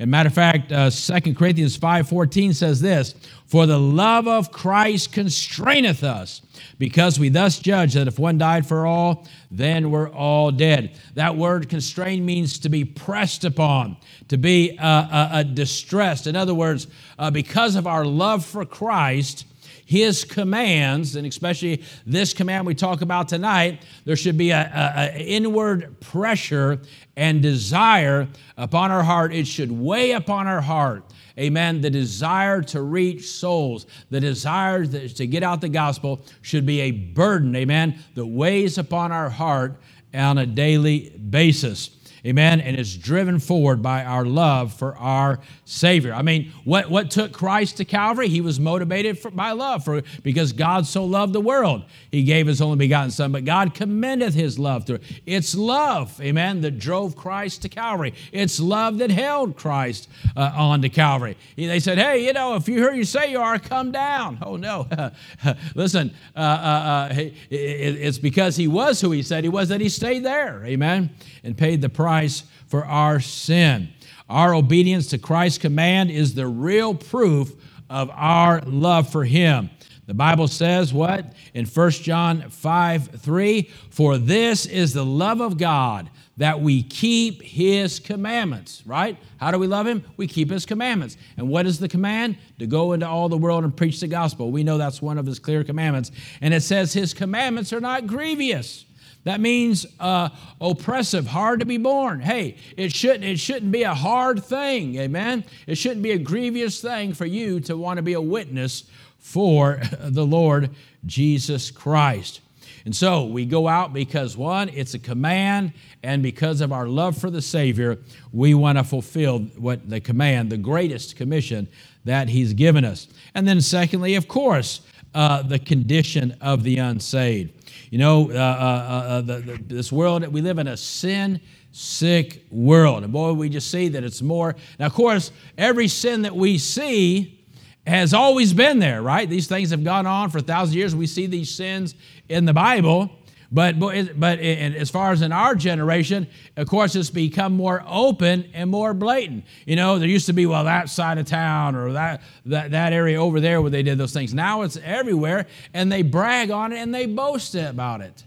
And 0.00 0.10
matter 0.12 0.28
of 0.28 0.34
fact, 0.34 0.70
uh, 0.70 0.90
2 0.90 1.34
Corinthians 1.34 1.76
5.14 1.76 2.54
says 2.54 2.80
this, 2.80 3.16
For 3.46 3.66
the 3.66 3.80
love 3.80 4.28
of 4.28 4.52
Christ 4.52 5.12
constraineth 5.12 6.04
us, 6.04 6.40
because 6.78 7.18
we 7.18 7.28
thus 7.30 7.58
judge 7.58 7.94
that 7.94 8.06
if 8.06 8.16
one 8.16 8.38
died 8.38 8.64
for 8.64 8.86
all, 8.86 9.26
then 9.50 9.90
we're 9.90 10.10
all 10.10 10.52
dead. 10.52 10.96
That 11.14 11.36
word 11.36 11.68
constrain 11.68 12.24
means 12.24 12.60
to 12.60 12.68
be 12.68 12.84
pressed 12.84 13.44
upon, 13.44 13.96
to 14.28 14.36
be 14.36 14.78
uh, 14.78 14.86
uh, 14.86 15.28
uh 15.32 15.42
distressed. 15.42 16.28
In 16.28 16.36
other 16.36 16.54
words, 16.54 16.86
uh, 17.18 17.32
because 17.32 17.74
of 17.74 17.88
our 17.88 18.04
love 18.04 18.44
for 18.44 18.64
Christ, 18.64 19.46
his 19.88 20.22
commands, 20.22 21.16
and 21.16 21.26
especially 21.26 21.82
this 22.04 22.34
command 22.34 22.66
we 22.66 22.74
talk 22.74 23.00
about 23.00 23.26
tonight, 23.26 23.82
there 24.04 24.16
should 24.16 24.36
be 24.36 24.52
an 24.52 25.16
inward 25.16 25.98
pressure 25.98 26.78
and 27.16 27.40
desire 27.40 28.28
upon 28.58 28.90
our 28.90 29.02
heart. 29.02 29.32
It 29.32 29.46
should 29.46 29.72
weigh 29.72 30.12
upon 30.12 30.46
our 30.46 30.60
heart. 30.60 31.04
Amen. 31.38 31.80
The 31.80 31.88
desire 31.88 32.60
to 32.64 32.82
reach 32.82 33.30
souls, 33.30 33.86
the 34.10 34.20
desire 34.20 34.84
to 34.84 35.26
get 35.26 35.42
out 35.42 35.62
the 35.62 35.70
gospel 35.70 36.20
should 36.42 36.66
be 36.66 36.80
a 36.80 36.90
burden, 36.90 37.56
amen, 37.56 37.98
that 38.14 38.26
weighs 38.26 38.76
upon 38.76 39.10
our 39.10 39.30
heart 39.30 39.80
on 40.12 40.36
a 40.36 40.44
daily 40.44 41.08
basis. 41.10 41.96
Amen. 42.26 42.60
And 42.60 42.78
is 42.78 42.96
driven 42.96 43.38
forward 43.38 43.82
by 43.82 44.04
our 44.04 44.24
love 44.24 44.72
for 44.72 44.96
our 44.96 45.40
Savior. 45.64 46.12
I 46.12 46.22
mean, 46.22 46.52
what, 46.64 46.90
what 46.90 47.10
took 47.10 47.32
Christ 47.32 47.76
to 47.76 47.84
Calvary? 47.84 48.28
He 48.28 48.40
was 48.40 48.58
motivated 48.58 49.18
for, 49.18 49.30
by 49.30 49.52
love 49.52 49.84
for, 49.84 50.02
because 50.22 50.52
God 50.52 50.86
so 50.86 51.04
loved 51.04 51.32
the 51.32 51.40
world. 51.40 51.84
He 52.10 52.24
gave 52.24 52.46
his 52.46 52.60
only 52.60 52.76
begotten 52.76 53.10
Son, 53.10 53.32
but 53.32 53.44
God 53.44 53.74
commendeth 53.74 54.34
his 54.34 54.58
love 54.58 54.86
through. 54.86 55.00
It's 55.26 55.54
love, 55.54 56.20
amen, 56.20 56.62
that 56.62 56.78
drove 56.78 57.16
Christ 57.16 57.62
to 57.62 57.68
Calvary. 57.68 58.14
It's 58.32 58.58
love 58.58 58.98
that 58.98 59.10
held 59.10 59.56
Christ 59.56 60.08
uh, 60.36 60.52
on 60.54 60.82
to 60.82 60.88
Calvary. 60.88 61.36
They 61.56 61.80
said, 61.80 61.98
hey, 61.98 62.24
you 62.24 62.32
know, 62.32 62.56
if 62.56 62.68
you 62.68 62.76
hear 62.76 62.92
you 62.92 63.04
say 63.04 63.30
you 63.30 63.40
are, 63.40 63.58
come 63.58 63.92
down. 63.92 64.38
Oh, 64.48 64.56
no. 64.56 64.88
Listen, 65.74 66.14
uh, 66.34 66.38
uh, 66.38 66.42
uh 66.42 67.14
it, 67.14 67.34
it's 67.50 68.16
because 68.16 68.56
he 68.56 68.66
was 68.66 68.98
who 68.98 69.10
he 69.10 69.22
said 69.22 69.44
he 69.44 69.50
was 69.50 69.68
that 69.68 69.80
he 69.80 69.90
stayed 69.90 70.24
there, 70.24 70.64
amen, 70.64 71.10
and 71.44 71.54
paid 71.54 71.82
the 71.82 71.90
price 71.90 72.07
price 72.08 72.42
for 72.68 72.86
our 72.86 73.20
sin. 73.20 73.90
Our 74.30 74.54
obedience 74.54 75.08
to 75.08 75.18
Christ's 75.18 75.58
command 75.58 76.10
is 76.10 76.34
the 76.34 76.46
real 76.46 76.94
proof 76.94 77.52
of 77.90 78.08
our 78.14 78.62
love 78.62 79.12
for 79.12 79.26
Him. 79.26 79.68
The 80.06 80.14
Bible 80.14 80.48
says 80.48 80.90
what? 80.90 81.34
In 81.52 81.66
1 81.66 81.90
John 81.90 82.48
5 82.48 83.08
3 83.20 83.62
For 83.90 84.16
this 84.16 84.64
is 84.64 84.94
the 84.94 85.04
love 85.04 85.42
of 85.42 85.58
God, 85.58 86.08
that 86.38 86.62
we 86.62 86.82
keep 86.82 87.42
His 87.42 88.00
commandments, 88.00 88.82
right? 88.86 89.18
How 89.36 89.50
do 89.50 89.58
we 89.58 89.66
love 89.66 89.86
Him? 89.86 90.02
We 90.16 90.26
keep 90.26 90.48
His 90.48 90.64
commandments. 90.64 91.18
And 91.36 91.50
what 91.50 91.66
is 91.66 91.78
the 91.78 91.88
command? 91.88 92.38
To 92.58 92.66
go 92.66 92.94
into 92.94 93.06
all 93.06 93.28
the 93.28 93.36
world 93.36 93.64
and 93.64 93.76
preach 93.76 94.00
the 94.00 94.08
gospel. 94.08 94.50
We 94.50 94.64
know 94.64 94.78
that's 94.78 95.02
one 95.02 95.18
of 95.18 95.26
His 95.26 95.38
clear 95.38 95.62
commandments. 95.62 96.10
And 96.40 96.54
it 96.54 96.62
says 96.62 96.94
His 96.94 97.12
commandments 97.12 97.70
are 97.74 97.82
not 97.82 98.06
grievous. 98.06 98.86
That 99.24 99.40
means 99.40 99.84
uh, 100.00 100.30
oppressive, 100.60 101.26
hard 101.26 101.60
to 101.60 101.66
be 101.66 101.76
borne. 101.76 102.20
Hey, 102.20 102.56
it 102.76 102.94
shouldn't, 102.94 103.24
it 103.24 103.38
shouldn't 103.38 103.72
be 103.72 103.82
a 103.82 103.94
hard 103.94 104.42
thing, 104.42 104.96
amen? 104.96 105.44
It 105.66 105.76
shouldn't 105.76 106.02
be 106.02 106.12
a 106.12 106.18
grievous 106.18 106.80
thing 106.80 107.12
for 107.12 107.26
you 107.26 107.60
to 107.60 107.76
want 107.76 107.98
to 107.98 108.02
be 108.02 108.14
a 108.14 108.20
witness 108.20 108.84
for 109.18 109.80
the 110.00 110.24
Lord 110.24 110.70
Jesus 111.04 111.70
Christ. 111.70 112.40
And 112.84 112.96
so 112.96 113.26
we 113.26 113.44
go 113.44 113.68
out 113.68 113.92
because, 113.92 114.36
one, 114.36 114.70
it's 114.70 114.94
a 114.94 114.98
command, 114.98 115.72
and 116.02 116.22
because 116.22 116.62
of 116.62 116.72
our 116.72 116.86
love 116.86 117.18
for 117.18 117.28
the 117.28 117.42
Savior, 117.42 117.98
we 118.32 118.54
want 118.54 118.78
to 118.78 118.84
fulfill 118.84 119.40
what 119.58 119.90
the 119.90 120.00
command, 120.00 120.50
the 120.50 120.56
greatest 120.56 121.16
commission 121.16 121.68
that 122.06 122.30
He's 122.30 122.54
given 122.54 122.86
us. 122.86 123.08
And 123.34 123.46
then, 123.46 123.60
secondly, 123.60 124.14
of 124.14 124.26
course, 124.26 124.80
uh, 125.14 125.42
the 125.42 125.58
condition 125.58 126.36
of 126.40 126.62
the 126.62 126.78
unsaved. 126.78 127.57
You 127.90 127.98
know, 127.98 128.30
uh, 128.30 128.34
uh, 128.34 128.36
uh, 128.36 129.08
uh, 129.08 129.20
the, 129.22 129.38
the, 129.38 129.74
this 129.74 129.90
world, 129.90 130.26
we 130.28 130.42
live 130.42 130.58
in 130.58 130.68
a 130.68 130.76
sin 130.76 131.40
sick 131.72 132.44
world. 132.50 133.04
And 133.04 133.12
boy, 133.12 133.32
we 133.32 133.48
just 133.48 133.70
see 133.70 133.88
that 133.88 134.04
it's 134.04 134.22
more. 134.22 134.56
Now, 134.78 134.86
of 134.86 134.94
course, 134.94 135.30
every 135.56 135.88
sin 135.88 136.22
that 136.22 136.34
we 136.34 136.58
see 136.58 137.44
has 137.86 138.12
always 138.12 138.52
been 138.52 138.78
there, 138.78 139.00
right? 139.00 139.28
These 139.28 139.46
things 139.46 139.70
have 139.70 139.84
gone 139.84 140.06
on 140.06 140.30
for 140.30 140.38
a 140.38 140.42
thousand 140.42 140.76
years. 140.76 140.94
We 140.94 141.06
see 141.06 141.26
these 141.26 141.50
sins 141.50 141.94
in 142.28 142.44
the 142.44 142.52
Bible. 142.52 143.10
But, 143.50 143.78
but, 143.80 144.38
as 144.40 144.90
far 144.90 145.12
as 145.12 145.22
in 145.22 145.32
our 145.32 145.54
generation, 145.54 146.26
of 146.56 146.68
course, 146.68 146.94
it's 146.94 147.08
become 147.08 147.54
more 147.54 147.82
open 147.88 148.50
and 148.52 148.68
more 148.68 148.92
blatant. 148.92 149.44
You 149.64 149.76
know, 149.76 149.98
there 149.98 150.08
used 150.08 150.26
to 150.26 150.34
be, 150.34 150.44
well, 150.44 150.64
that 150.64 150.90
side 150.90 151.16
of 151.16 151.26
town 151.26 151.74
or 151.74 151.92
that, 151.92 152.20
that, 152.46 152.72
that 152.72 152.92
area 152.92 153.20
over 153.20 153.40
there 153.40 153.62
where 153.62 153.70
they 153.70 153.82
did 153.82 153.96
those 153.96 154.12
things. 154.12 154.34
Now 154.34 154.62
it's 154.62 154.76
everywhere, 154.84 155.46
and 155.72 155.90
they 155.90 156.02
brag 156.02 156.50
on 156.50 156.72
it 156.72 156.78
and 156.78 156.94
they 156.94 157.06
boast 157.06 157.54
about 157.54 158.02
it. 158.02 158.24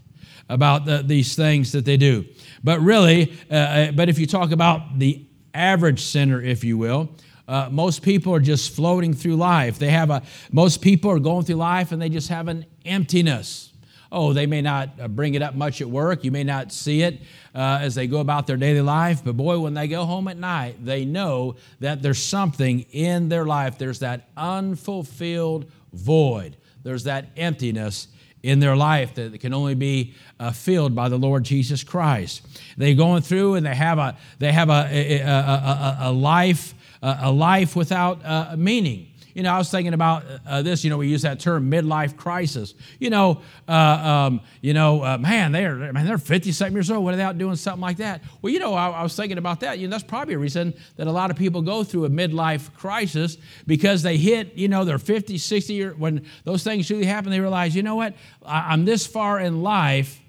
about 0.48 0.84
the, 0.84 1.02
these 1.02 1.34
things 1.36 1.72
that 1.72 1.84
they 1.84 1.96
do. 1.96 2.24
But 2.62 2.80
really, 2.80 3.32
uh, 3.50 3.54
uh, 3.54 3.92
but 3.92 4.08
if 4.08 4.18
you 4.18 4.26
talk 4.26 4.50
about 4.50 4.98
the 4.98 5.24
average 5.54 6.02
sinner, 6.02 6.42
if 6.42 6.64
you 6.64 6.76
will, 6.76 7.10
uh, 7.48 7.68
most 7.70 8.02
people 8.02 8.34
are 8.34 8.40
just 8.40 8.74
floating 8.74 9.14
through 9.14 9.36
life. 9.36 9.78
They 9.78 9.90
have 9.90 10.10
a, 10.10 10.22
most 10.50 10.82
people 10.82 11.10
are 11.10 11.18
going 11.18 11.44
through 11.44 11.56
life 11.56 11.92
and 11.92 12.02
they 12.02 12.08
just 12.08 12.28
have 12.28 12.48
an 12.48 12.66
emptiness. 12.84 13.71
Oh, 14.12 14.34
they 14.34 14.44
may 14.44 14.60
not 14.60 14.90
uh, 15.00 15.08
bring 15.08 15.34
it 15.34 15.40
up 15.40 15.54
much 15.54 15.80
at 15.80 15.88
work. 15.88 16.22
You 16.22 16.30
may 16.30 16.44
not 16.44 16.70
see 16.70 17.00
it 17.00 17.22
uh, 17.54 17.78
as 17.80 17.94
they 17.94 18.06
go 18.06 18.18
about 18.18 18.46
their 18.46 18.58
daily 18.58 18.82
life. 18.82 19.24
But 19.24 19.38
boy, 19.38 19.58
when 19.58 19.72
they 19.72 19.88
go 19.88 20.04
home 20.04 20.28
at 20.28 20.36
night, 20.36 20.84
they 20.84 21.06
know 21.06 21.56
that 21.80 22.02
there's 22.02 22.22
something 22.22 22.80
in 22.92 23.30
their 23.30 23.46
life. 23.46 23.78
There's 23.78 24.00
that 24.00 24.28
unfulfilled 24.36 25.70
void, 25.94 26.58
there's 26.82 27.04
that 27.04 27.26
emptiness 27.36 28.08
in 28.42 28.58
their 28.58 28.76
life 28.76 29.14
that 29.14 29.38
can 29.40 29.54
only 29.54 29.74
be 29.74 30.14
uh, 30.40 30.50
filled 30.50 30.94
by 30.94 31.08
the 31.08 31.16
Lord 31.16 31.44
Jesus 31.44 31.84
Christ. 31.84 32.42
They're 32.76 32.94
going 32.94 33.22
through 33.22 33.54
and 33.54 33.64
they 33.64 33.74
have 33.74 33.98
a, 33.98 34.18
they 34.40 34.52
have 34.52 34.68
a, 34.68 34.88
a, 34.90 35.20
a, 35.22 35.96
a 36.00 36.12
life, 36.12 36.74
a 37.00 37.30
life 37.30 37.76
without 37.76 38.24
uh, 38.24 38.56
meaning. 38.58 39.11
You 39.34 39.42
know, 39.42 39.52
I 39.52 39.58
was 39.58 39.70
thinking 39.70 39.94
about 39.94 40.24
uh, 40.46 40.62
this. 40.62 40.84
You 40.84 40.90
know, 40.90 40.98
we 40.98 41.08
use 41.08 41.22
that 41.22 41.40
term 41.40 41.70
midlife 41.70 42.16
crisis. 42.16 42.74
You 42.98 43.10
know, 43.10 43.42
uh, 43.68 43.72
um, 43.72 44.40
you 44.60 44.74
know, 44.74 45.02
uh, 45.02 45.18
man, 45.18 45.52
they're 45.52 45.92
man, 45.92 46.06
they're 46.06 46.18
fifty 46.18 46.52
something 46.52 46.74
years 46.74 46.90
old. 46.90 47.04
What 47.04 47.14
are 47.14 47.16
they 47.16 47.22
out 47.22 47.38
doing 47.38 47.56
something 47.56 47.80
like 47.80 47.98
that? 47.98 48.22
Well, 48.40 48.52
you 48.52 48.58
know, 48.58 48.74
I, 48.74 48.90
I, 48.90 49.02
was 49.02 49.16
thinking 49.16 49.38
about 49.38 49.60
that. 49.60 49.78
You 49.78 49.88
know, 49.88 49.92
that's 49.92 50.04
probably 50.04 50.34
a 50.34 50.38
reason 50.38 50.74
that 50.96 51.06
a 51.06 51.12
lot 51.12 51.30
of 51.30 51.36
people 51.36 51.62
go 51.62 51.84
through 51.84 52.04
a 52.04 52.10
midlife 52.10 52.72
crisis 52.74 53.38
because 53.66 54.02
they 54.02 54.16
hit, 54.16 54.54
you 54.54 54.68
know, 54.68 54.84
they're 54.84 54.98
50, 54.98 55.38
60 55.38 55.72
years. 55.72 55.96
When 55.96 56.26
those 56.44 56.62
things 56.62 56.90
really 56.90 57.06
happen, 57.06 57.30
they 57.30 57.40
realize, 57.40 57.74
you 57.74 57.82
know 57.82 57.96
what, 57.96 58.14
I, 58.44 58.72
I'm 58.72 58.84
this 58.84 59.06
far 59.06 59.40
in 59.40 59.62
life, 59.62 60.20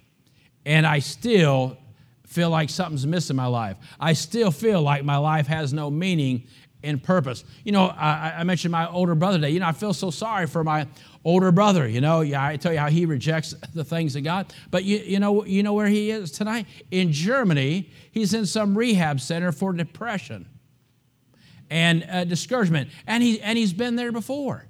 and 0.65 0.88
I 0.88 1.00
still 1.00 1.77
feel 2.33 2.50
like 2.50 2.69
something's 2.69 3.05
missing 3.05 3.36
my 3.36 3.45
life. 3.45 3.77
I 4.00 4.13
still 4.13 4.51
feel 4.51 4.81
like 4.81 5.05
my 5.05 5.17
life 5.17 5.48
has 5.48 5.72
no 5.72 5.91
meaning 5.91 6.48
in 6.84 7.00
purpose. 7.00 7.44
You 7.63 7.72
know, 7.72 7.88
I, 7.88 8.34
I, 8.38 8.44
mentioned 8.44 8.74
my 8.74 8.88
older 8.88 9.16
brother 9.16 9.38
today. 9.38 9.52
You 9.52 9.62
know, 9.62 9.68
I 9.68 9.72
feel 9.72 9.94
so 9.94 10.12
sorry 10.12 10.48
for 10.48 10.63
my 10.63 10.86
older 11.24 11.52
brother. 11.52 11.88
You 11.88 12.02
know, 12.02 12.22
yeah, 12.22 12.46
I 12.46 12.58
tell 12.58 12.74
you 12.74 12.80
how 12.80 12.90
he 12.90 13.06
rejects 13.06 13.56
the 13.74 13.84
things 13.84 14.16
of 14.16 14.24
God. 14.24 14.54
But 14.70 14.84
you, 14.84 14.98
you 14.98 15.20
know, 15.20 15.46
you 15.46 15.63
know 15.63 15.74
where 15.74 15.88
he 15.88 16.12
is 16.12 16.32
tonight 16.32 16.68
in 16.92 17.12
Germany. 17.12 17.90
He's 18.12 18.34
in 18.34 18.46
some 18.46 18.78
rehab 18.78 19.22
center 19.22 19.52
for 19.52 19.74
depression 19.74 20.46
and 21.70 22.06
uh, 22.12 22.25
discouragement, 22.25 22.90
and 23.08 23.24
he 23.24 23.42
and 23.42 23.58
he's 23.58 23.74
been 23.74 23.96
there 23.96 24.12
before 24.12 24.68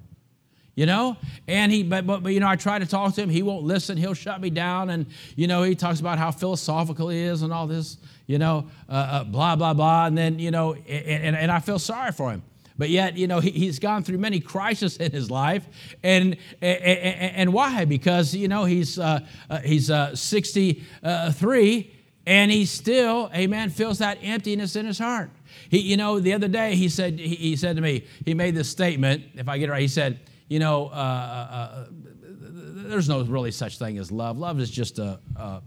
you 0.74 0.86
know 0.86 1.16
and 1.46 1.70
he 1.70 1.82
but, 1.82 2.06
but, 2.06 2.22
but 2.22 2.32
you 2.32 2.40
know 2.40 2.48
i 2.48 2.56
try 2.56 2.78
to 2.78 2.86
talk 2.86 3.14
to 3.14 3.22
him 3.22 3.28
he 3.28 3.42
won't 3.42 3.64
listen 3.64 3.96
he'll 3.96 4.14
shut 4.14 4.40
me 4.40 4.50
down 4.50 4.90
and 4.90 5.06
you 5.36 5.46
know 5.46 5.62
he 5.62 5.74
talks 5.74 6.00
about 6.00 6.18
how 6.18 6.30
philosophical 6.30 7.08
he 7.08 7.20
is 7.20 7.42
and 7.42 7.52
all 7.52 7.66
this 7.66 7.98
you 8.26 8.38
know 8.38 8.68
uh, 8.88 8.92
uh, 8.92 9.24
blah 9.24 9.56
blah 9.56 9.74
blah 9.74 10.06
and 10.06 10.16
then 10.16 10.38
you 10.38 10.50
know 10.50 10.74
and, 10.74 11.36
and 11.36 11.50
i 11.50 11.58
feel 11.58 11.78
sorry 11.78 12.12
for 12.12 12.30
him. 12.30 12.42
But 12.76 12.90
yet 12.90 13.16
you 13.16 13.28
know 13.28 13.38
he, 13.38 13.66
has 13.66 13.78
gone 13.78 14.02
through 14.02 14.18
many 14.18 14.40
crises 14.40 14.96
in 14.96 15.12
his 15.12 15.30
life 15.30 15.64
and 16.02 16.36
and, 16.60 17.36
and 17.36 17.52
why? 17.52 17.84
Because 17.84 18.34
you 18.34 18.48
know 18.48 18.64
he's 18.64 18.98
uh, 18.98 19.20
uh 19.48 19.60
he's 19.60 19.90
uh, 19.90 20.16
63 20.16 21.94
and 22.26 22.50
he 22.50 22.64
still 22.64 23.30
amen 23.32 23.70
feels 23.70 23.98
that 23.98 24.18
emptiness 24.22 24.74
in 24.74 24.86
his 24.86 24.98
heart. 24.98 25.30
He 25.68 25.78
you 25.78 25.96
know 25.96 26.18
the 26.18 26.32
other 26.32 26.48
day 26.48 26.74
he 26.74 26.88
said 26.88 27.20
he, 27.20 27.36
he 27.36 27.56
said 27.56 27.76
to 27.76 27.82
me 27.82 28.06
he 28.24 28.34
made 28.34 28.56
this 28.56 28.68
statement 28.68 29.22
if 29.34 29.48
i 29.48 29.56
get 29.56 29.68
it 29.68 29.72
right 29.72 29.82
he 29.82 29.86
said 29.86 30.18
you 30.48 30.58
know, 30.58 30.86
uh, 30.88 31.86
there's 31.90 33.08
no 33.08 33.24
really 33.24 33.50
such 33.50 33.78
thing 33.78 33.98
as 33.98 34.12
love. 34.12 34.38
Love 34.38 34.60
is 34.60 34.70
just 34.70 34.98
a, 34.98 35.18
a, 35.36 35.62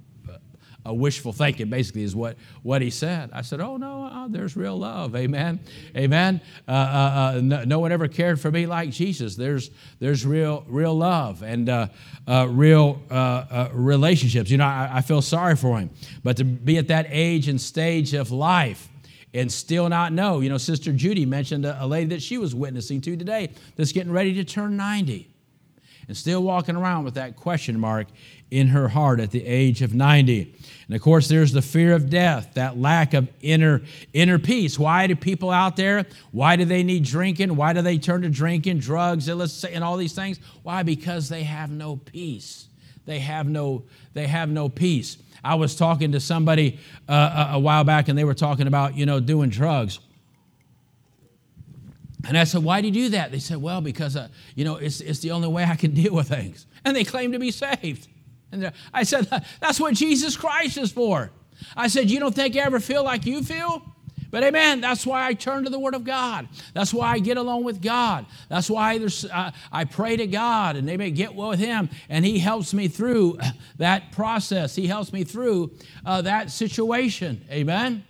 a, 0.88 0.94
wishful 0.94 1.34
thinking, 1.34 1.70
basically, 1.70 2.04
is 2.04 2.16
what, 2.16 2.38
what 2.64 2.82
he 2.82 2.90
said. 2.90 3.30
I 3.34 3.42
said, 3.42 3.62
Oh, 3.62 3.78
no, 3.78 4.06
uh, 4.06 4.28
there's 4.28 4.56
real 4.56 4.78
love. 4.78 5.16
Amen. 5.16 5.60
Amen. 5.96 6.42
Uh, 6.68 6.72
uh, 6.72 7.40
no, 7.44 7.64
no, 7.64 7.80
one 7.80 7.92
ever 7.92 8.08
cared 8.08 8.40
for 8.40 8.52
me 8.52 8.66
like 8.66 8.90
Jesus. 8.90 9.36
There's, 9.36 9.70
there's 10.00 10.26
real, 10.26 10.66
real 10.68 10.96
love 10.96 11.44
and 11.44 11.68
real 12.28 13.02
relationships. 13.74 14.50
You 14.50 14.58
know, 14.58 14.66
I, 14.66 14.90
I 14.94 15.02
feel 15.02 15.22
sorry 15.22 15.56
for 15.56 15.80
him. 15.80 15.90
But 16.24 16.38
to 16.38 16.44
be 16.44 16.78
at 16.78 16.88
that 16.88 17.08
age 17.10 17.48
and 17.48 17.60
stage 17.60 18.14
of 18.14 18.32
life, 18.32 18.90
and 19.34 19.52
still 19.52 19.90
not 19.90 20.14
know. 20.14 20.40
You 20.40 20.50
know, 20.50 20.58
Sister 20.58 20.92
Judy 20.92 21.26
mentioned 21.26 21.66
a, 21.66 21.84
a 21.84 21.86
lady 21.86 22.08
that 22.16 22.22
she 22.24 22.38
was 22.38 22.56
witnessing 22.56 23.02
to 23.02 23.16
today 23.18 23.50
that's 23.76 23.92
getting 23.92 24.12
ready 24.12 24.34
to 24.36 24.44
turn 24.44 24.78
90 24.78 25.28
and 26.08 26.16
still 26.16 26.42
walking 26.42 26.76
around 26.76 27.04
with 27.04 27.16
that 27.16 27.36
question 27.36 27.80
mark 27.80 28.08
in 28.50 28.70
her 28.70 28.88
heart 28.88 29.20
at 29.20 29.32
the 29.32 29.46
age 29.46 29.82
of 29.82 29.94
90. 29.94 30.56
And 30.88 30.96
of 30.96 31.02
course, 31.02 31.28
there's 31.28 31.52
the 31.52 31.62
fear 31.62 31.94
of 31.94 32.10
death, 32.10 32.54
that 32.54 32.78
lack 32.78 33.14
of 33.14 33.28
inner, 33.42 33.82
inner 34.14 34.40
peace. 34.40 34.80
Why 34.80 35.08
do 35.08 35.16
people 35.16 35.50
out 35.50 35.76
there, 35.76 36.06
why 36.32 36.56
do 36.56 36.64
they 36.64 36.84
need 36.84 37.04
drinking? 37.04 37.56
Why 37.56 37.74
do 37.74 37.82
they 37.82 37.98
turn 37.98 38.22
to 38.22 38.30
drinking, 38.30 38.80
drugs, 38.80 39.28
and 39.28 39.84
all 39.84 39.98
these 39.98 40.14
things? 40.14 40.40
Why? 40.64 40.84
Because 40.84 41.28
they 41.28 41.44
have 41.44 41.70
no 41.70 41.98
peace. 41.98 42.68
They 43.06 43.20
have 43.20 43.48
no, 43.48 43.84
they 44.14 44.28
have 44.28 44.50
no 44.50 44.70
peace. 44.70 45.18
I 45.44 45.56
was 45.56 45.76
talking 45.76 46.14
to 46.14 46.20
somebody 46.20 46.80
uh, 47.08 47.50
a 47.52 47.60
while 47.60 47.84
back, 47.84 48.08
and 48.08 48.18
they 48.18 48.26
were 48.26 48.34
talking 48.34 48.68
about, 48.68 48.96
you 48.96 49.06
know, 49.06 49.20
doing 49.20 49.50
drugs. 49.50 50.00
And 52.28 52.38
I 52.38 52.44
said, 52.44 52.64
Why 52.64 52.82
do 52.82 52.88
you 52.88 52.94
do 52.94 53.10
that? 53.10 53.32
They 53.32 53.40
said, 53.40 53.58
Well, 53.58 53.82
because, 53.82 54.16
uh, 54.16 54.28
you 54.56 54.66
know, 54.66 54.76
it's, 54.76 55.00
it's 55.02 55.20
the 55.20 55.32
only 55.32 55.48
way 55.48 55.64
I 55.64 55.76
can 55.76 55.92
deal 56.02 56.14
with 56.14 56.30
things. 56.30 56.68
And 56.86 56.96
they 56.96 57.04
claim 57.04 57.32
to 57.32 57.40
be 57.40 57.52
saved. 57.52 58.08
And 58.52 58.72
I 58.94 59.04
said, 59.04 59.28
That's 59.60 59.80
what 59.80 59.94
Jesus 59.94 60.36
Christ 60.36 60.78
is 60.78 60.92
for. 60.92 61.32
I 61.76 61.88
said, 61.88 62.10
You 62.12 62.20
don't 62.20 62.36
think 62.36 62.56
I 62.56 62.60
ever 62.60 62.80
feel 62.80 63.04
like 63.04 63.26
you 63.26 63.44
feel? 63.44 63.82
But 64.30 64.44
amen, 64.44 64.82
that's 64.82 65.06
why 65.06 65.26
I 65.26 65.34
turn 65.34 65.64
to 65.64 65.70
the 65.70 65.80
Word 65.80 65.96
of 65.96 66.04
God. 66.04 66.50
That's 66.74 66.94
why 66.94 67.14
I 67.14 67.20
get 67.20 67.38
along 67.38 67.64
with 67.64 67.82
God. 67.82 68.26
That's 68.50 68.70
why 68.70 69.00
uh, 69.32 69.52
I 69.72 69.86
pray 69.86 70.18
to 70.18 70.28
God 70.28 70.76
and 70.76 70.88
they 70.88 70.98
may 70.98 71.12
get 71.12 71.34
well 71.34 71.50
with 71.50 71.60
Him. 71.60 71.90
And 72.10 72.26
He 72.26 72.40
helps 72.40 72.74
me 72.74 72.90
through 72.90 73.40
that 73.78 74.12
process. 74.12 74.76
He 74.76 74.88
helps 74.88 75.14
me 75.14 75.24
through 75.24 75.72
uh, 76.06 76.22
that 76.24 76.52
situation. 76.52 77.46
Amen. 77.50 78.04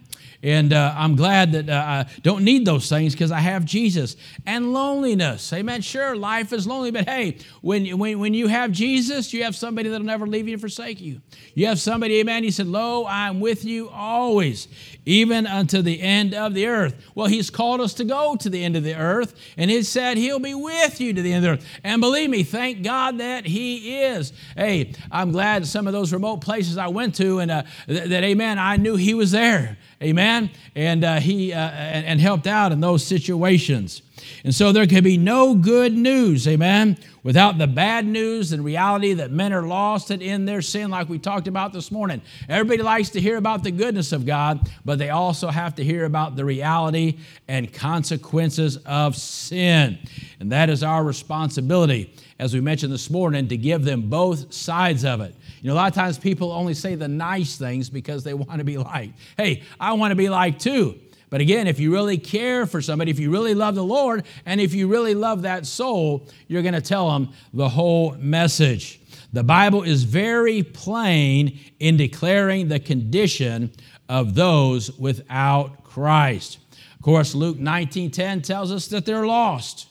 And 0.43 0.71
uh, 0.71 0.93
I'm 0.95 1.15
glad 1.15 1.51
that 1.53 1.69
uh, 1.69 1.73
I 1.73 2.05
don't 2.21 2.43
need 2.43 2.65
those 2.65 2.87
things 2.89 3.13
because 3.13 3.31
I 3.31 3.39
have 3.39 3.65
Jesus. 3.65 4.15
And 4.45 4.71
loneliness. 4.71 5.51
Amen. 5.51 5.81
Sure, 5.81 6.15
life 6.15 6.53
is 6.53 6.67
lonely, 6.67 6.91
but 6.91 7.09
hey, 7.09 7.37
when, 7.61 7.97
when, 7.97 8.19
when 8.19 8.33
you 8.33 8.47
have 8.47 8.71
Jesus, 8.71 9.33
you 9.33 9.43
have 9.43 9.55
somebody 9.55 9.89
that'll 9.89 10.05
never 10.05 10.27
leave 10.27 10.47
you 10.47 10.53
and 10.53 10.61
forsake 10.61 11.01
you. 11.01 11.21
You 11.55 11.65
have 11.67 11.79
somebody, 11.79 12.19
amen. 12.19 12.43
He 12.43 12.51
said, 12.51 12.67
Lo, 12.67 13.05
I'm 13.07 13.39
with 13.39 13.65
you 13.65 13.89
always, 13.89 14.67
even 15.05 15.47
unto 15.47 15.81
the 15.81 16.01
end 16.01 16.35
of 16.35 16.53
the 16.53 16.67
earth. 16.67 16.95
Well, 17.15 17.27
He's 17.27 17.49
called 17.49 17.81
us 17.81 17.95
to 17.95 18.03
go 18.03 18.35
to 18.35 18.49
the 18.49 18.63
end 18.63 18.75
of 18.75 18.83
the 18.83 18.95
earth, 18.95 19.33
and 19.57 19.71
He 19.71 19.81
said 19.81 20.17
He'll 20.17 20.39
be 20.39 20.53
with 20.53 21.01
you 21.01 21.13
to 21.13 21.21
the 21.21 21.33
end 21.33 21.45
of 21.45 21.59
the 21.59 21.63
earth. 21.63 21.79
And 21.83 21.99
believe 21.99 22.29
me, 22.29 22.43
thank 22.43 22.83
God 22.83 23.17
that 23.17 23.47
He 23.47 24.01
is. 24.03 24.33
Hey, 24.55 24.93
I'm 25.11 25.31
glad 25.31 25.65
some 25.65 25.87
of 25.87 25.93
those 25.93 26.13
remote 26.13 26.41
places 26.41 26.77
I 26.77 26.87
went 26.87 27.15
to, 27.15 27.39
and 27.39 27.49
uh, 27.49 27.63
that, 27.87 28.09
that, 28.09 28.23
amen, 28.23 28.59
I 28.59 28.77
knew 28.77 28.95
He 28.95 29.15
was 29.15 29.31
there. 29.31 29.77
Amen. 30.01 30.51
And 30.75 31.03
uh, 31.03 31.19
he 31.19 31.53
uh, 31.53 31.57
and, 31.57 32.05
and 32.05 32.21
helped 32.21 32.45
out 32.45 32.71
in 32.71 32.79
those 32.79 33.05
situations. 33.05 34.03
And 34.43 34.53
so 34.53 34.71
there 34.71 34.87
can 34.87 35.03
be 35.03 35.17
no 35.17 35.55
good 35.55 35.93
news, 35.93 36.47
amen, 36.47 36.97
without 37.23 37.57
the 37.57 37.67
bad 37.67 38.05
news 38.05 38.51
and 38.51 38.63
reality 38.63 39.13
that 39.13 39.31
men 39.31 39.53
are 39.53 39.65
lost 39.65 40.11
and 40.11 40.21
in 40.21 40.45
their 40.45 40.61
sin, 40.61 40.89
like 40.89 41.09
we 41.09 41.19
talked 41.19 41.47
about 41.47 41.73
this 41.73 41.91
morning. 41.91 42.21
Everybody 42.49 42.81
likes 42.83 43.09
to 43.11 43.21
hear 43.21 43.37
about 43.37 43.63
the 43.63 43.71
goodness 43.71 44.11
of 44.11 44.25
God, 44.25 44.69
but 44.85 44.99
they 44.99 45.09
also 45.09 45.49
have 45.49 45.75
to 45.75 45.83
hear 45.83 46.05
about 46.05 46.35
the 46.35 46.45
reality 46.45 47.17
and 47.47 47.71
consequences 47.71 48.77
of 48.85 49.15
sin. 49.15 49.97
And 50.39 50.51
that 50.51 50.69
is 50.69 50.83
our 50.83 51.03
responsibility, 51.03 52.13
as 52.39 52.53
we 52.53 52.61
mentioned 52.61 52.93
this 52.93 53.09
morning, 53.09 53.47
to 53.47 53.57
give 53.57 53.83
them 53.83 54.09
both 54.09 54.53
sides 54.53 55.03
of 55.03 55.21
it. 55.21 55.35
You 55.61 55.67
know, 55.67 55.73
a 55.73 55.75
lot 55.75 55.89
of 55.89 55.95
times 55.95 56.17
people 56.17 56.51
only 56.51 56.73
say 56.73 56.95
the 56.95 57.07
nice 57.07 57.57
things 57.57 57.89
because 57.89 58.23
they 58.23 58.33
want 58.35 58.59
to 58.59 58.63
be 58.63 58.77
liked. 58.77 59.17
Hey, 59.37 59.63
I 59.79 59.93
want 59.93 60.11
to 60.11 60.15
be 60.15 60.29
liked 60.29 60.61
too. 60.61 60.99
But 61.29 61.41
again, 61.41 61.67
if 61.67 61.79
you 61.79 61.91
really 61.91 62.17
care 62.17 62.65
for 62.65 62.81
somebody, 62.81 63.11
if 63.11 63.19
you 63.19 63.29
really 63.31 63.53
love 63.53 63.75
the 63.75 63.83
Lord, 63.83 64.23
and 64.45 64.61
if 64.61 64.73
you 64.73 64.87
really 64.87 65.13
love 65.13 65.41
that 65.41 65.65
soul, 65.65 66.27
you're 66.47 66.61
going 66.61 66.73
to 66.73 66.81
tell 66.81 67.11
them 67.11 67.33
the 67.53 67.67
whole 67.67 68.13
message. 68.13 69.01
The 69.33 69.43
Bible 69.43 69.83
is 69.83 70.03
very 70.03 70.63
plain 70.63 71.59
in 71.79 71.97
declaring 71.97 72.69
the 72.69 72.79
condition 72.79 73.71
of 74.07 74.35
those 74.35 74.91
without 74.97 75.83
Christ. 75.83 76.59
Of 76.95 77.01
course, 77.01 77.35
Luke 77.35 77.57
19:10 77.57 78.41
tells 78.41 78.71
us 78.71 78.87
that 78.87 79.05
they're 79.05 79.27
lost. 79.27 79.87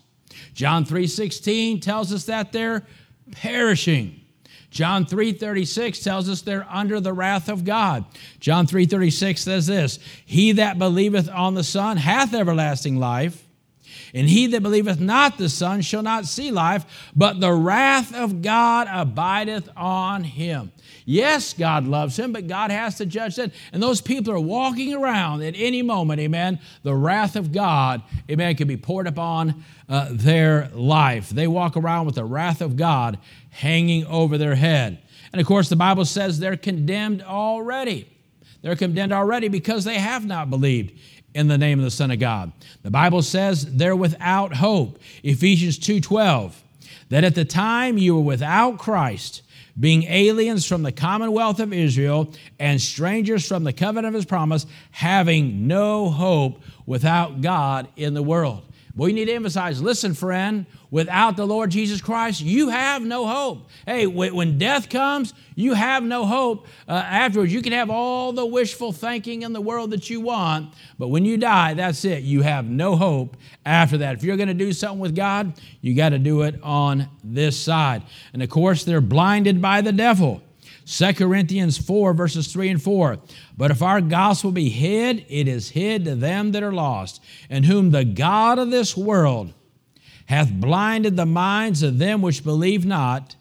John 0.55 0.85
3:16 0.85 1.81
tells 1.81 2.13
us 2.13 2.25
that 2.25 2.53
they're 2.53 2.85
perishing. 3.33 4.21
John 4.71 5.07
3:36 5.07 6.01
tells 6.01 6.29
us 6.29 6.43
they're 6.43 6.67
under 6.71 7.01
the 7.01 7.13
wrath 7.13 7.49
of 7.49 7.65
God. 7.65 8.05
John 8.41 8.67
3:36 8.67 9.43
says 9.43 9.67
this, 9.67 9.99
"He 10.25 10.53
that 10.53 10.79
believeth 10.79 11.29
on 11.31 11.55
the 11.55 11.65
Son 11.65 11.97
hath 11.97 12.35
everlasting 12.35 12.99
life. 12.99 13.43
And 14.15 14.29
he 14.29 14.47
that 14.49 14.63
believeth 14.63 15.01
not 15.01 15.39
the 15.39 15.49
Son 15.49 15.83
shall 15.83 16.03
not 16.03 16.27
see 16.27 16.51
life, 16.51 17.11
but 17.15 17.41
the 17.41 17.53
wrath 17.53 18.15
of 18.15 18.43
God 18.43 18.89
abideth 18.91 19.69
on 19.77 20.25
him. 20.25 20.73
Yes, 21.09 21.53
God 21.53 21.87
loves 21.87 22.19
him, 22.19 22.33
but 22.33 22.49
God 22.49 22.73
has 22.73 22.97
to 22.97 23.07
judge 23.07 23.37
that. 23.37 23.53
And 23.73 23.81
those 23.81 24.01
people 24.01 24.35
are 24.35 24.41
walking 24.41 24.93
around 24.93 25.43
at 25.43 25.55
any 25.57 25.81
moment, 25.81 26.21
amen. 26.21 26.59
The 26.83 26.97
wrath 26.97 27.37
of 27.37 27.53
God, 27.53 28.03
amen, 28.29 28.57
can 28.57 28.67
be 28.67 28.77
poured 28.77 29.07
upon 29.07 29.65
uh, 29.89 30.09
their 30.11 30.69
life. 30.75 31.31
They 31.31 31.47
walk 31.47 31.77
around 31.77 32.07
with 32.07 32.17
the 32.17 32.25
wrath 32.25 32.61
of 32.61 32.77
God 32.77 33.21
hanging 33.51 34.05
over 34.07 34.37
their 34.37 34.57
head. 34.57 35.01
And 35.33 35.41
of 35.41 35.47
course, 35.47 35.69
the 35.69 35.77
Bible 35.77 36.05
says 36.05 36.41
they're 36.41 36.57
condemned 36.57 37.23
already. 37.23 38.11
They're 38.63 38.75
condemned 38.75 39.13
already 39.13 39.47
because 39.47 39.85
they 39.85 40.01
have 40.01 40.27
not 40.27 40.51
believed 40.51 40.99
in 41.35 41.47
the 41.47 41.59
name 41.59 41.79
of 41.79 41.85
the 41.85 41.91
Son 41.93 42.11
of 42.11 42.19
God. 42.19 42.51
The 42.83 42.91
Bible 42.91 43.23
says 43.23 43.77
they're 43.77 43.95
without 43.95 44.57
hope. 44.57 44.99
Ephesians 45.23 45.79
2:12 45.79 46.65
that 47.09 47.25
at 47.25 47.35
the 47.35 47.45
time 47.45 47.99
you 47.99 48.17
were 48.17 48.23
without 48.23 48.79
Christ, 48.79 49.43
being 49.79 50.05
aliens 50.05 50.67
from 50.67 50.83
the 50.83 50.93
commonwealth 50.93 51.61
of 51.61 51.73
Israel 51.73 52.33
and 52.59 52.81
strangers 52.81 53.47
from 53.47 53.65
the 53.65 53.73
covenant 53.73 54.09
of 54.09 54.15
his 54.15 54.25
promise, 54.25 54.67
having 54.91 55.67
no 55.67 56.09
hope 56.11 56.63
without 56.87 57.41
God 57.41 57.89
in 57.97 58.15
the 58.15 58.23
world. 58.23 58.63
Boy, 58.97 59.09
you 59.09 59.13
need 59.13 59.27
to 59.27 59.35
emphasize 59.35 59.83
listen, 59.83 60.15
friend, 60.15 60.65
without 60.91 61.37
the 61.37 61.47
Lord 61.47 61.71
Jesus 61.71 62.01
Christ, 62.01 62.41
you 62.41 62.71
have 62.71 63.03
no 63.03 63.27
hope. 63.27 63.69
Hey, 63.85 64.07
when 64.07 64.57
death 64.57 64.89
comes, 64.89 65.35
you 65.55 65.75
have 65.75 66.03
no 66.03 66.25
hope. 66.25 66.67
Uh, 66.89 66.93
afterwards, 66.93 67.53
you 67.53 67.61
can 67.61 67.75
have 67.75 67.91
all 67.91 68.33
the 68.33 68.47
wishful 68.47 68.93
thinking 68.93 69.43
in 69.43 69.53
the 69.53 69.61
world 69.61 69.91
that 69.91 70.09
you 70.09 70.23
want, 70.23 70.73
but 70.99 71.09
when 71.09 71.27
you 71.27 71.37
die, 71.37 71.75
that's 71.75 72.07
it. 72.07 72.23
You 72.23 72.41
have 72.41 72.65
no 72.65 72.97
hope 72.97 73.37
after 73.67 73.99
that. 73.99 74.15
If 74.15 74.25
you're 74.25 74.39
going 74.39 74.49
to 74.49 74.55
do 74.55 74.73
something 74.73 74.99
with 74.99 75.15
God, 75.15 75.61
you 75.83 75.95
got 75.95 76.11
to 76.11 76.19
do 76.19 76.41
it 76.43 76.59
on 76.63 77.07
this 77.23 77.59
side. 77.61 78.03
And 78.33 78.43
of 78.43 78.49
course, 78.49 78.85
they're 78.85 79.03
blinded 79.03 79.61
by 79.61 79.83
the 79.83 79.93
devil. 79.93 80.43
2 80.87 81.15
Corinthians 81.15 81.77
4, 81.77 82.15
verses 82.15 82.53
3 82.53 82.71
and 82.71 82.83
4. 82.83 83.19
But 83.57 83.71
if 83.71 83.83
our 83.83 84.01
gospel 84.01 84.53
be 84.53 84.69
hid, 84.69 85.27
it 85.29 85.49
is 85.49 85.71
hid 85.71 86.05
to 86.05 86.15
them 86.15 86.53
that 86.53 86.63
are 86.63 86.73
lost, 86.73 87.23
in 87.51 87.65
whom 87.65 87.91
the 87.91 88.05
God 88.05 88.59
of 88.59 88.71
this 88.71 88.97
world 88.97 89.53
hath 90.27 90.53
blinded 90.53 91.17
the 91.17 91.27
minds 91.27 91.83
of 91.83 91.99
them 91.99 92.23
which 92.23 92.45
believe 92.45 92.87
not 92.87 93.35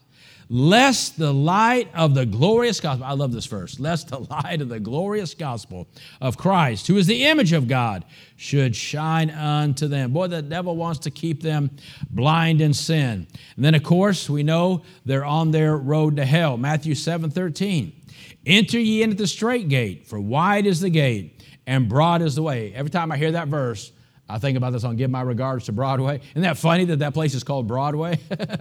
lest 0.50 1.18
the 1.18 1.34
light 1.34 1.90
of 1.94 2.14
the 2.14 2.26
glorious 2.26 2.80
gospel, 2.80 3.06
I 3.06 3.14
love 3.14 3.32
this 3.32 3.46
verse, 3.46 3.80
lest 3.80 4.10
the 4.10 4.20
light 4.30 4.62
of 4.62 4.70
the 4.70 4.80
glorious 4.80 5.34
gospel 5.34 5.88
of 6.22 6.38
Christ, 6.38 6.88
who 6.88 6.98
is 6.98 7.08
the 7.08 7.26
image 7.26 7.54
of 7.54 7.68
God, 7.68 8.06
should 8.36 8.76
shine 8.76 9.30
unto 9.30 9.88
them. 9.88 10.12
Boy, 10.12 10.28
the 10.28 10.42
devil 10.42 10.76
wants 10.76 11.00
to 11.00 11.12
keep 11.12 11.42
them 11.42 11.72
blind 12.10 12.62
in 12.62 12.74
sin. 12.74 13.28
And 13.56 13.66
then, 13.66 13.76
of 13.76 13.84
course, 13.84 14.30
we 14.30 14.44
know 14.44 14.84
they're 15.06 15.26
on 15.26 15.52
their 15.52 15.78
road 15.78 16.18
to 16.18 16.26
hell. 16.26 16.58
Matthew 16.58 16.96
7 16.96 17.30
13. 17.30 18.02
Enter 18.46 18.80
ye 18.80 19.02
into 19.02 19.16
the 19.16 19.28
strait 19.28 19.70
gate, 19.70 20.06
for 20.06 20.20
wide 20.20 20.68
is 20.68 20.80
the 20.80 20.90
gate, 20.90 21.42
and 21.66 21.90
broad 21.90 22.22
is 22.22 22.36
the 22.36 22.44
way. 22.44 22.74
Every 22.74 22.92
time 22.92 23.12
I 23.12 23.18
hear 23.18 23.32
that 23.32 23.48
verse, 23.48 23.92
I 24.28 24.40
think 24.40 24.58
about 24.58 24.72
this 24.72 24.84
on 24.84 24.96
Give 24.96 25.12
My 25.12 25.22
Regards 25.22 25.66
to 25.66 25.72
Broadway. 25.72 26.20
Isn't 26.32 26.42
that 26.42 26.58
funny 26.58 26.86
that 26.86 27.00
that 27.00 27.14
place 27.14 27.36
is 27.36 27.44
called 27.44 27.68
Broadway? 27.68 28.20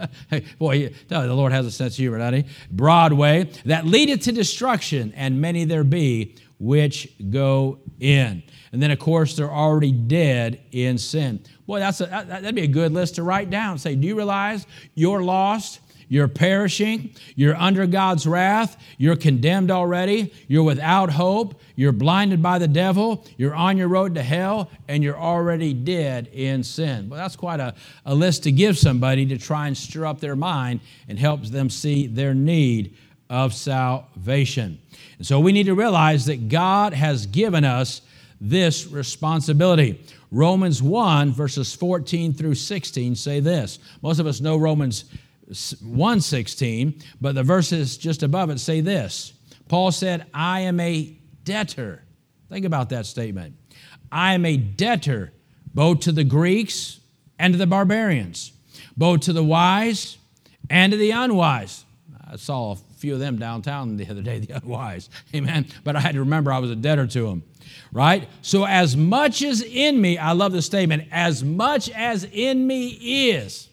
Boy, 0.59 0.93
the 1.09 1.35
Lord 1.35 1.53
has 1.53 1.65
a 1.65 1.71
sense 1.71 1.95
of 1.95 1.99
humor, 1.99 2.19
doesn't 2.19 2.45
he? 2.45 2.51
Broadway, 2.71 3.51
that 3.65 3.87
leadeth 3.87 4.21
to 4.23 4.33
destruction, 4.33 5.13
and 5.17 5.41
many 5.41 5.65
there 5.65 5.85
be 5.85 6.37
which 6.59 7.09
go 7.31 7.79
in. 7.99 8.43
And 8.73 8.83
then, 8.83 8.91
of 8.91 8.99
course, 8.99 9.37
they're 9.37 9.51
already 9.51 9.93
dead 9.93 10.61
in 10.73 10.99
sin. 10.99 11.45
Boy, 11.67 11.79
that's 11.79 12.01
a, 12.01 12.07
that'd 12.07 12.55
be 12.55 12.63
a 12.63 12.67
good 12.67 12.93
list 12.93 13.15
to 13.17 13.23
write 13.23 13.49
down. 13.49 13.79
Say, 13.79 13.95
do 13.97 14.07
you 14.07 14.17
realize 14.17 14.67
you're 14.95 15.23
lost? 15.23 15.81
You're 16.09 16.29
perishing. 16.29 17.11
You're 17.35 17.57
under 17.57 17.87
God's 17.87 18.27
wrath. 18.27 18.77
You're 18.99 19.17
condemned 19.17 19.71
already. 19.71 20.33
You're 20.49 20.63
without 20.63 21.11
hope. 21.11 21.61
You're 21.77 21.93
blinded 21.93 22.43
by 22.43 22.59
the 22.59 22.69
devil. 22.69 23.25
You're 23.37 23.55
on 23.55 23.77
your 23.77 23.89
road 23.89 24.15
to 24.15 24.23
hell, 24.23 24.71
and 24.89 25.03
you're 25.03 25.19
already 25.19 25.73
dead 25.73 26.29
in 26.33 26.63
sin. 26.63 27.09
Well, 27.09 27.19
that's 27.19 27.37
quite 27.37 27.61
a, 27.61 27.75
a 28.05 28.15
list 28.15 28.45
to 28.45 28.53
give 28.53 28.79
somebody 28.79 29.27
to 29.27 29.39
try 29.39 29.67
and 29.67 29.77
stir 29.77 30.07
up 30.07 30.21
their 30.21 30.37
mind 30.37 30.81
and 31.09 31.19
help 31.19 31.43
them 31.43 31.71
see 31.71 32.07
their 32.07 32.35
need 32.35 32.97
of 33.31 33.55
salvation. 33.55 34.79
And 35.19 35.27
so 35.27 35.41
we 35.41 35.53
need 35.53 35.67
to 35.67 35.75
realize 35.75 36.27
that 36.27 36.49
God 36.49 36.93
has 36.93 37.27
given 37.27 37.65
us 37.65 38.03
this 38.41 38.87
responsibility. 38.87 40.01
Romans 40.31 40.83
1, 40.83 41.33
verses 41.33 41.75
14 41.75 42.35
through 42.35 42.57
16 42.57 43.15
say 43.15 43.41
this. 43.41 43.79
Most 44.03 44.19
of 44.19 44.27
us 44.27 44.41
know 44.41 44.57
Romans 44.57 45.05
116, 45.47 47.03
but 47.21 47.35
the 47.35 47.43
verses 47.43 47.97
just 47.97 48.23
above 48.23 48.51
it 48.51 48.59
say 48.61 48.81
this. 48.81 49.33
Paul 49.69 49.93
said, 49.93 50.27
I 50.33 50.61
am 50.61 50.81
a 50.81 51.17
debtor. 51.45 52.03
Think 52.49 52.65
about 52.65 52.91
that 52.91 53.07
statement. 53.07 53.57
I 54.11 54.35
am 54.35 54.47
a 54.47 54.57
debtor 54.57 55.33
both 55.75 56.01
to 56.01 56.13
the 56.13 56.25
Greeks 56.25 57.01
and 57.39 57.53
to 57.55 57.59
the 57.59 57.67
barbarians, 57.67 58.53
both 58.97 59.21
to 59.21 59.33
the 59.33 59.45
wise 59.45 60.19
and 60.71 60.93
to 60.93 60.99
the 60.99 61.11
unwise. 61.11 61.85
I 62.27 62.37
saw 62.37 62.73
a 62.73 62.77
few 62.77 63.15
of 63.15 63.21
them 63.21 63.39
downtown 63.39 63.97
the 63.97 64.09
other 64.09 64.23
day, 64.23 64.39
the 64.41 64.57
unwise. 64.57 65.11
Amen. 65.35 65.67
But 65.83 65.97
I 65.97 66.01
had 66.01 66.15
to 66.15 66.21
remember 66.21 66.53
I 66.53 66.59
was 66.59 66.71
a 66.71 66.77
debtor 66.77 67.07
to 67.09 67.27
them. 67.27 67.43
Right? 67.93 68.29
So, 68.43 68.65
as 68.67 68.97
much 68.97 69.43
as 69.43 69.63
in 69.63 70.01
me, 70.01 70.19
I 70.19 70.33
love 70.33 70.53
the 70.53 70.63
statement, 70.63 71.09
as 71.11 71.43
much 71.43 71.89
as 71.91 72.25
in 72.25 72.67
me 72.67 72.89
is, 73.31 73.69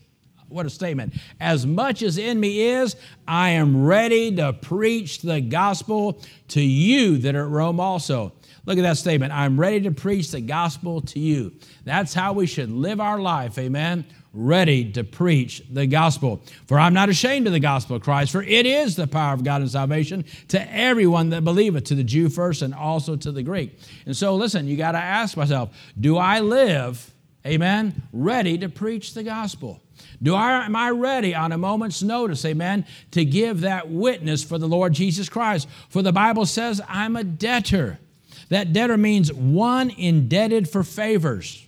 what 0.51 0.65
a 0.65 0.69
statement. 0.69 1.13
As 1.39 1.65
much 1.65 2.01
as 2.01 2.17
in 2.17 2.39
me 2.39 2.61
is, 2.61 2.95
I 3.27 3.51
am 3.51 3.83
ready 3.83 4.35
to 4.35 4.53
preach 4.53 5.21
the 5.21 5.41
gospel 5.41 6.21
to 6.49 6.61
you 6.61 7.17
that 7.19 7.35
are 7.35 7.45
at 7.45 7.49
Rome 7.49 7.79
also. 7.79 8.33
Look 8.65 8.77
at 8.77 8.83
that 8.83 8.97
statement. 8.97 9.33
I'm 9.33 9.59
ready 9.59 9.81
to 9.81 9.91
preach 9.91 10.31
the 10.31 10.41
gospel 10.41 11.01
to 11.01 11.19
you. 11.19 11.53
That's 11.83 12.13
how 12.13 12.33
we 12.33 12.45
should 12.45 12.69
live 12.69 12.99
our 12.99 13.19
life, 13.19 13.57
amen? 13.57 14.05
Ready 14.33 14.91
to 14.93 15.03
preach 15.03 15.63
the 15.69 15.87
gospel. 15.87 16.43
For 16.67 16.77
I'm 16.77 16.93
not 16.93 17.09
ashamed 17.09 17.47
of 17.47 17.53
the 17.53 17.59
gospel 17.59 17.95
of 17.95 18.03
Christ, 18.03 18.31
for 18.31 18.43
it 18.43 18.65
is 18.65 18.95
the 18.95 19.07
power 19.07 19.33
of 19.33 19.43
God 19.43 19.61
and 19.61 19.71
salvation 19.71 20.25
to 20.49 20.73
everyone 20.73 21.31
that 21.31 21.43
believeth, 21.43 21.85
to 21.85 21.95
the 21.95 22.03
Jew 22.03 22.29
first 22.29 22.61
and 22.61 22.73
also 22.73 23.15
to 23.15 23.31
the 23.31 23.43
Greek. 23.43 23.77
And 24.05 24.15
so, 24.15 24.35
listen, 24.35 24.67
you 24.67 24.77
got 24.77 24.91
to 24.91 24.99
ask 24.99 25.35
myself, 25.35 25.75
do 25.99 26.17
I 26.17 26.39
live, 26.39 27.13
amen, 27.45 28.03
ready 28.13 28.59
to 28.59 28.69
preach 28.69 29.15
the 29.15 29.23
gospel? 29.23 29.81
Do 30.23 30.35
I, 30.35 30.65
am 30.65 30.75
I 30.75 30.91
ready 30.91 31.33
on 31.33 31.51
a 31.51 31.57
moment's 31.57 32.03
notice, 32.03 32.45
amen, 32.45 32.85
to 33.11 33.25
give 33.25 33.61
that 33.61 33.89
witness 33.89 34.43
for 34.43 34.59
the 34.59 34.67
Lord 34.67 34.93
Jesus 34.93 35.29
Christ? 35.29 35.67
For 35.89 36.01
the 36.01 36.11
Bible 36.11 36.45
says, 36.45 36.79
I'm 36.87 37.15
a 37.15 37.23
debtor. 37.23 37.97
That 38.49 38.71
debtor 38.71 38.97
means 38.97 39.33
one 39.33 39.89
indebted 39.89 40.69
for 40.69 40.83
favors, 40.83 41.65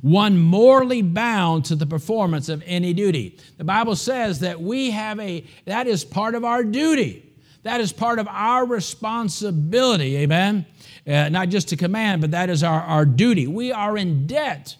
one 0.00 0.38
morally 0.38 1.02
bound 1.02 1.66
to 1.66 1.74
the 1.74 1.86
performance 1.86 2.48
of 2.48 2.62
any 2.64 2.94
duty. 2.94 3.38
The 3.58 3.64
Bible 3.64 3.96
says 3.96 4.40
that 4.40 4.60
we 4.60 4.92
have 4.92 5.20
a, 5.20 5.44
that 5.66 5.86
is 5.86 6.04
part 6.04 6.34
of 6.34 6.44
our 6.44 6.64
duty. 6.64 7.26
That 7.64 7.82
is 7.82 7.92
part 7.92 8.18
of 8.18 8.26
our 8.28 8.64
responsibility, 8.64 10.16
amen? 10.18 10.64
Uh, 11.06 11.28
not 11.28 11.50
just 11.50 11.68
to 11.68 11.76
command, 11.76 12.22
but 12.22 12.30
that 12.30 12.48
is 12.48 12.62
our, 12.62 12.80
our 12.80 13.04
duty. 13.04 13.46
We 13.46 13.72
are 13.72 13.98
in 13.98 14.26
debt 14.26 14.76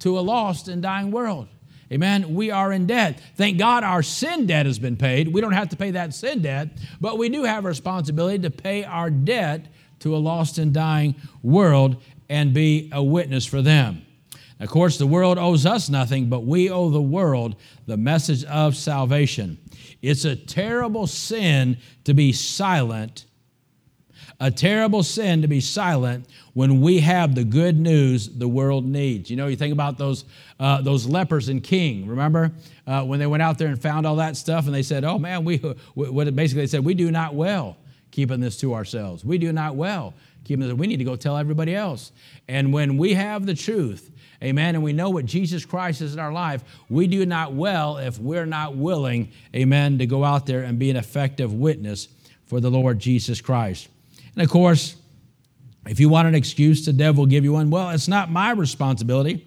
to 0.00 0.18
a 0.18 0.20
lost 0.20 0.68
and 0.68 0.82
dying 0.82 1.10
world. 1.10 1.48
Amen. 1.92 2.34
We 2.34 2.50
are 2.50 2.72
in 2.72 2.86
debt. 2.86 3.20
Thank 3.36 3.58
God 3.58 3.84
our 3.84 4.02
sin 4.02 4.46
debt 4.46 4.64
has 4.64 4.78
been 4.78 4.96
paid. 4.96 5.28
We 5.28 5.42
don't 5.42 5.52
have 5.52 5.68
to 5.70 5.76
pay 5.76 5.90
that 5.90 6.14
sin 6.14 6.40
debt, 6.40 6.70
but 7.02 7.18
we 7.18 7.28
do 7.28 7.44
have 7.44 7.66
a 7.66 7.68
responsibility 7.68 8.38
to 8.38 8.50
pay 8.50 8.82
our 8.84 9.10
debt 9.10 9.66
to 9.98 10.16
a 10.16 10.18
lost 10.18 10.56
and 10.56 10.72
dying 10.72 11.14
world 11.42 12.02
and 12.30 12.54
be 12.54 12.88
a 12.92 13.02
witness 13.02 13.44
for 13.44 13.60
them. 13.60 14.06
Of 14.58 14.70
course, 14.70 14.96
the 14.96 15.06
world 15.06 15.36
owes 15.36 15.66
us 15.66 15.90
nothing, 15.90 16.30
but 16.30 16.46
we 16.46 16.70
owe 16.70 16.88
the 16.88 17.02
world 17.02 17.56
the 17.86 17.98
message 17.98 18.44
of 18.44 18.74
salvation. 18.74 19.58
It's 20.00 20.24
a 20.24 20.34
terrible 20.34 21.06
sin 21.06 21.76
to 22.04 22.14
be 22.14 22.32
silent 22.32 23.26
a 24.42 24.50
terrible 24.50 25.04
sin 25.04 25.40
to 25.40 25.46
be 25.46 25.60
silent 25.60 26.26
when 26.54 26.80
we 26.80 26.98
have 26.98 27.36
the 27.36 27.44
good 27.44 27.78
news 27.78 28.28
the 28.28 28.48
world 28.48 28.84
needs. 28.84 29.30
You 29.30 29.36
know, 29.36 29.46
you 29.46 29.54
think 29.54 29.72
about 29.72 29.98
those, 29.98 30.24
uh, 30.58 30.82
those 30.82 31.06
lepers 31.06 31.48
in 31.48 31.60
King, 31.60 32.08
remember? 32.08 32.50
Uh, 32.84 33.04
when 33.04 33.20
they 33.20 33.26
went 33.28 33.44
out 33.44 33.56
there 33.56 33.68
and 33.68 33.80
found 33.80 34.04
all 34.04 34.16
that 34.16 34.36
stuff 34.36 34.66
and 34.66 34.74
they 34.74 34.82
said, 34.82 35.04
oh 35.04 35.16
man, 35.16 35.44
we, 35.44 35.58
what 35.94 36.34
basically 36.34 36.64
they 36.64 36.66
said, 36.66 36.84
we 36.84 36.92
do 36.92 37.12
not 37.12 37.36
well 37.36 37.76
keeping 38.10 38.40
this 38.40 38.56
to 38.58 38.74
ourselves. 38.74 39.24
We 39.24 39.38
do 39.38 39.52
not 39.52 39.76
well 39.76 40.12
keeping 40.42 40.66
this. 40.66 40.76
We 40.76 40.88
need 40.88 40.96
to 40.96 41.04
go 41.04 41.14
tell 41.14 41.36
everybody 41.36 41.76
else. 41.76 42.10
And 42.48 42.72
when 42.72 42.98
we 42.98 43.14
have 43.14 43.46
the 43.46 43.54
truth, 43.54 44.10
amen, 44.42 44.74
and 44.74 44.82
we 44.82 44.92
know 44.92 45.10
what 45.10 45.24
Jesus 45.24 45.64
Christ 45.64 46.00
is 46.00 46.14
in 46.14 46.18
our 46.18 46.32
life, 46.32 46.64
we 46.90 47.06
do 47.06 47.24
not 47.24 47.54
well 47.54 47.98
if 47.98 48.18
we're 48.18 48.44
not 48.44 48.74
willing, 48.74 49.30
amen, 49.54 49.98
to 49.98 50.06
go 50.06 50.24
out 50.24 50.46
there 50.46 50.64
and 50.64 50.80
be 50.80 50.90
an 50.90 50.96
effective 50.96 51.54
witness 51.54 52.08
for 52.46 52.58
the 52.58 52.72
Lord 52.72 52.98
Jesus 52.98 53.40
Christ. 53.40 53.88
And 54.34 54.42
of 54.42 54.50
course, 54.50 54.96
if 55.86 55.98
you 56.00 56.08
want 56.08 56.28
an 56.28 56.34
excuse, 56.34 56.84
the 56.84 56.92
devil 56.92 57.22
will 57.22 57.30
give 57.30 57.44
you 57.44 57.52
one. 57.52 57.70
Well, 57.70 57.90
it's 57.90 58.08
not 58.08 58.30
my 58.30 58.52
responsibility. 58.52 59.46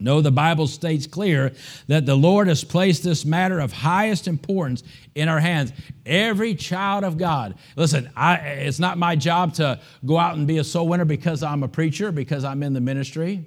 No, 0.00 0.20
the 0.20 0.32
Bible 0.32 0.66
states 0.66 1.06
clear 1.06 1.52
that 1.86 2.04
the 2.04 2.16
Lord 2.16 2.48
has 2.48 2.64
placed 2.64 3.04
this 3.04 3.24
matter 3.24 3.60
of 3.60 3.72
highest 3.72 4.28
importance 4.28 4.82
in 5.14 5.28
our 5.28 5.40
hands. 5.40 5.72
Every 6.04 6.54
child 6.54 7.04
of 7.04 7.16
God. 7.16 7.54
Listen, 7.76 8.10
I, 8.14 8.34
it's 8.36 8.78
not 8.78 8.98
my 8.98 9.16
job 9.16 9.54
to 9.54 9.80
go 10.04 10.18
out 10.18 10.36
and 10.36 10.46
be 10.46 10.58
a 10.58 10.64
soul 10.64 10.88
winner 10.88 11.04
because 11.04 11.42
I'm 11.42 11.62
a 11.62 11.68
preacher, 11.68 12.12
because 12.12 12.44
I'm 12.44 12.62
in 12.62 12.74
the 12.74 12.80
ministry. 12.80 13.46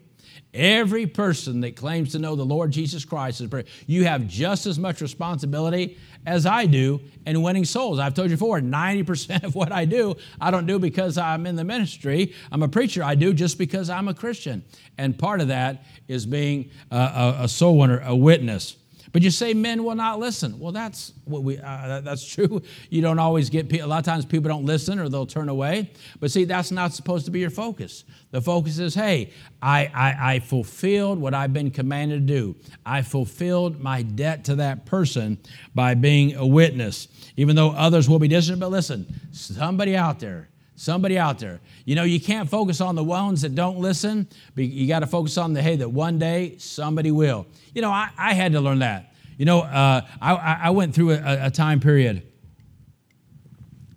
Every 0.53 1.05
person 1.05 1.61
that 1.61 1.75
claims 1.75 2.13
to 2.13 2.19
know 2.19 2.35
the 2.35 2.45
Lord 2.45 2.71
Jesus 2.71 3.05
Christ 3.05 3.41
is 3.41 3.49
you 3.85 4.05
have 4.05 4.27
just 4.27 4.65
as 4.65 4.79
much 4.79 5.01
responsibility 5.01 5.97
as 6.25 6.45
I 6.45 6.65
do 6.65 7.01
in 7.25 7.41
winning 7.41 7.65
souls. 7.65 7.99
I've 7.99 8.13
told 8.13 8.29
you 8.29 8.35
before, 8.35 8.59
90% 8.59 9.43
of 9.43 9.55
what 9.55 9.71
I 9.71 9.85
do, 9.85 10.15
I 10.39 10.51
don't 10.51 10.65
do 10.65 10.79
because 10.79 11.17
I'm 11.17 11.45
in 11.45 11.55
the 11.55 11.63
ministry. 11.63 12.33
I'm 12.51 12.63
a 12.63 12.67
preacher. 12.67 13.03
I 13.03 13.15
do 13.15 13.33
just 13.33 13.57
because 13.57 13.89
I'm 13.89 14.07
a 14.07 14.13
Christian. 14.13 14.63
And 14.97 15.17
part 15.17 15.41
of 15.41 15.49
that 15.49 15.85
is 16.07 16.25
being 16.25 16.71
a, 16.91 16.97
a, 16.97 17.37
a 17.43 17.47
soul 17.47 17.77
winner, 17.77 18.01
a 18.03 18.15
witness. 18.15 18.77
But 19.13 19.21
you 19.21 19.31
say 19.31 19.53
men 19.53 19.83
will 19.83 19.95
not 19.95 20.19
listen. 20.19 20.59
Well, 20.59 20.71
that's 20.71 21.13
what 21.25 21.43
we. 21.43 21.57
Uh, 21.57 22.01
that's 22.01 22.27
true. 22.33 22.61
You 22.89 23.01
don't 23.01 23.19
always 23.19 23.49
get. 23.49 23.71
A 23.73 23.85
lot 23.85 23.99
of 23.99 24.05
times 24.05 24.25
people 24.25 24.49
don't 24.49 24.65
listen 24.65 24.99
or 24.99 25.09
they'll 25.09 25.25
turn 25.25 25.49
away. 25.49 25.91
But 26.19 26.31
see, 26.31 26.43
that's 26.45 26.71
not 26.71 26.93
supposed 26.93 27.25
to 27.25 27.31
be 27.31 27.39
your 27.39 27.49
focus. 27.49 28.03
The 28.31 28.41
focus 28.41 28.79
is, 28.79 28.93
hey, 28.93 29.31
I, 29.61 29.85
I, 29.93 30.33
I 30.33 30.39
fulfilled 30.39 31.19
what 31.19 31.33
I've 31.33 31.53
been 31.53 31.71
commanded 31.71 32.27
to 32.27 32.33
do. 32.33 32.55
I 32.85 33.01
fulfilled 33.01 33.79
my 33.79 34.01
debt 34.01 34.45
to 34.45 34.55
that 34.55 34.85
person 34.85 35.37
by 35.73 35.93
being 35.93 36.35
a 36.35 36.45
witness, 36.45 37.07
even 37.37 37.55
though 37.55 37.71
others 37.71 38.09
will 38.09 38.19
be 38.19 38.27
distant. 38.27 38.59
But 38.59 38.71
listen, 38.71 39.07
somebody 39.31 39.95
out 39.95 40.19
there 40.19 40.49
Somebody 40.79 41.17
out 41.17 41.39
there. 41.39 41.59
You 41.85 41.95
know, 41.95 42.03
you 42.03 42.21
can't 42.21 42.47
focus 42.47 42.81
on 42.81 42.93
the 42.93 43.03
ones 43.03 43.41
that 43.41 43.55
don't 43.55 43.79
listen. 43.79 44.27
But 44.53 44.65
you 44.65 44.87
got 44.87 44.99
to 44.99 45.07
focus 45.07 45.35
on 45.39 45.53
the, 45.53 45.61
hey, 45.61 45.75
that 45.77 45.89
one 45.89 46.19
day 46.19 46.55
somebody 46.59 47.09
will. 47.09 47.47
You 47.73 47.81
know, 47.81 47.89
I, 47.89 48.09
I 48.15 48.33
had 48.35 48.51
to 48.51 48.61
learn 48.61 48.79
that. 48.79 49.15
You 49.39 49.45
know, 49.45 49.61
uh, 49.61 50.01
I, 50.21 50.59
I 50.61 50.69
went 50.69 50.93
through 50.93 51.13
a, 51.13 51.47
a, 51.47 51.51
time 51.51 51.79
period, 51.79 52.21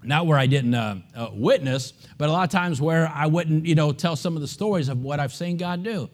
not 0.03 0.27
where 0.27 0.38
I 0.38 0.47
didn't 0.47 0.75
uh, 0.75 0.97
uh, 1.14 1.29
witness, 1.33 1.93
but 2.16 2.31
a 2.31 2.33
lot 2.33 2.45
of 2.45 2.51
times 2.51 2.81
where 2.81 3.09
I 3.14 3.27
wouldn't, 3.27 3.66
you 3.66 3.75
know, 3.75 3.93
tell 3.93 4.16
some 4.16 4.35
of 4.35 4.40
the 4.40 4.49
stories 4.49 4.88
of 4.88 5.03
what 5.03 5.21
I've 5.21 5.35
seen 5.35 5.59
God 5.59 5.83
do. 5.83 6.09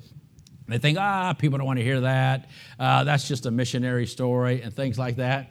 They 0.66 0.78
think, 0.78 0.98
ah, 0.98 1.32
people 1.32 1.58
don't 1.58 1.66
want 1.66 1.78
to 1.78 1.84
hear 1.84 2.00
that. 2.00 2.50
Uh, 2.78 3.04
that's 3.04 3.28
just 3.28 3.46
a 3.46 3.52
missionary 3.52 4.06
story 4.06 4.62
and 4.62 4.74
things 4.74 4.98
like 4.98 5.16
that. 5.16 5.50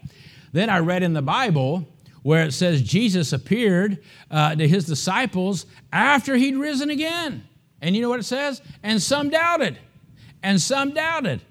Then 0.52 0.70
I 0.70 0.80
read 0.80 1.04
in 1.04 1.14
the 1.14 1.22
Bible 1.22 1.88
where 2.26 2.44
it 2.44 2.54
says 2.54 2.82
Jesus 2.82 3.34
appeared 3.34 4.04
uh, 4.32 4.56
to 4.56 4.68
his 4.68 4.86
disciples 4.86 5.68
after 5.94 6.36
he'd 6.36 6.56
risen 6.56 6.90
again. 6.90 7.48
And 7.82 7.96
you 7.96 8.02
know 8.02 8.10
what 8.10 8.20
it 8.20 8.24
says? 8.24 8.64
And 8.82 9.00
some 9.00 9.30
doubted. 9.30 9.78
And 10.42 10.60
some 10.60 10.90
doubted. 10.90 11.42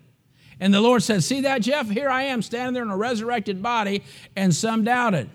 And 0.59 0.75
the 0.75 0.81
Lord 0.81 1.05
said, 1.05 1.23
See 1.23 1.43
that, 1.43 1.63
Jeff? 1.63 1.89
Here 1.89 2.09
I 2.09 2.25
am 2.25 2.43
standing 2.43 2.75
there 2.75 2.83
in 2.83 2.91
a 2.91 2.97
resurrected 2.97 3.63
body, 3.63 4.03
and 4.35 4.53
some 4.53 4.83
doubted. 4.83 5.31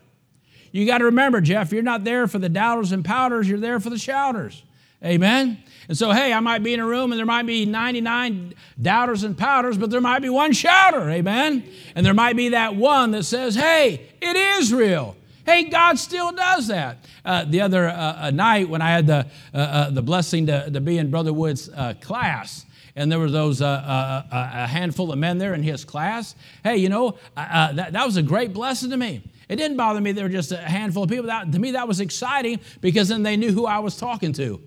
You 0.73 0.85
got 0.85 0.97
to 0.97 1.05
remember, 1.05 1.39
Jeff, 1.39 1.71
you're 1.71 1.83
not 1.83 2.03
there 2.03 2.27
for 2.27 2.37
the 2.37 2.49
doubters 2.49 2.91
and 2.91 3.05
powders, 3.05 3.47
you're 3.47 3.59
there 3.59 3.79
for 3.79 3.89
the 3.89 3.97
shouters. 3.97 4.61
Amen? 5.05 5.63
And 5.87 5.97
so, 5.97 6.11
hey, 6.11 6.33
I 6.33 6.41
might 6.41 6.63
be 6.63 6.73
in 6.73 6.81
a 6.81 6.85
room 6.85 7.13
and 7.13 7.17
there 7.17 7.25
might 7.25 7.45
be 7.45 7.65
99 7.65 8.55
doubters 8.81 9.23
and 9.23 9.37
powders, 9.37 9.77
but 9.77 9.89
there 9.89 10.01
might 10.01 10.21
be 10.21 10.27
one 10.27 10.51
shouter. 10.51 11.09
Amen? 11.09 11.63
And 11.95 12.05
there 12.05 12.13
might 12.13 12.35
be 12.35 12.49
that 12.49 12.75
one 12.75 13.11
that 13.11 13.23
says, 13.23 13.55
hey, 13.55 14.09
it 14.21 14.35
is 14.35 14.73
real. 14.73 15.15
Hey, 15.49 15.63
God 15.63 15.97
still 15.97 16.31
does 16.31 16.67
that. 16.67 16.99
Uh, 17.25 17.43
the 17.43 17.61
other 17.61 17.87
uh, 17.87 18.27
uh 18.27 18.31
night 18.31 18.69
when 18.69 18.83
I 18.83 18.91
had 18.91 19.07
the, 19.07 19.25
uh, 19.51 19.57
uh, 19.57 19.89
the 19.89 20.03
blessing 20.03 20.45
to, 20.45 20.69
to 20.69 20.79
be 20.79 20.99
in 20.99 21.09
Brother 21.09 21.33
Wood's 21.33 21.69
uh, 21.69 21.95
class, 21.99 22.67
and 22.95 23.11
there 23.11 23.17
were 23.17 23.31
those 23.31 23.59
a 23.59 24.67
handful 24.69 25.11
of 25.11 25.17
men 25.17 25.39
there 25.39 25.55
in 25.55 25.63
his 25.63 25.83
class. 25.85 26.35
Hey, 26.63 26.77
you 26.77 26.87
know, 26.87 27.17
that, 27.35 27.93
that 27.93 28.05
was 28.05 28.15
a 28.17 28.21
great 28.21 28.53
blessing 28.53 28.91
to 28.91 28.97
me. 28.97 29.23
It 29.47 29.55
didn't 29.55 29.75
bother 29.75 29.99
me 29.99 30.11
there 30.11 30.25
were 30.25 30.29
just 30.29 30.51
a 30.51 30.57
handful 30.57 31.01
of 31.01 31.09
people. 31.09 31.25
That, 31.25 31.51
to 31.51 31.57
me, 31.57 31.71
that 31.71 31.87
was 31.87 31.99
exciting 31.99 32.59
because 32.79 33.07
then 33.07 33.23
they 33.23 33.35
knew 33.35 33.51
who 33.51 33.65
I 33.65 33.79
was 33.79 33.97
talking 33.97 34.33
to. 34.33 34.61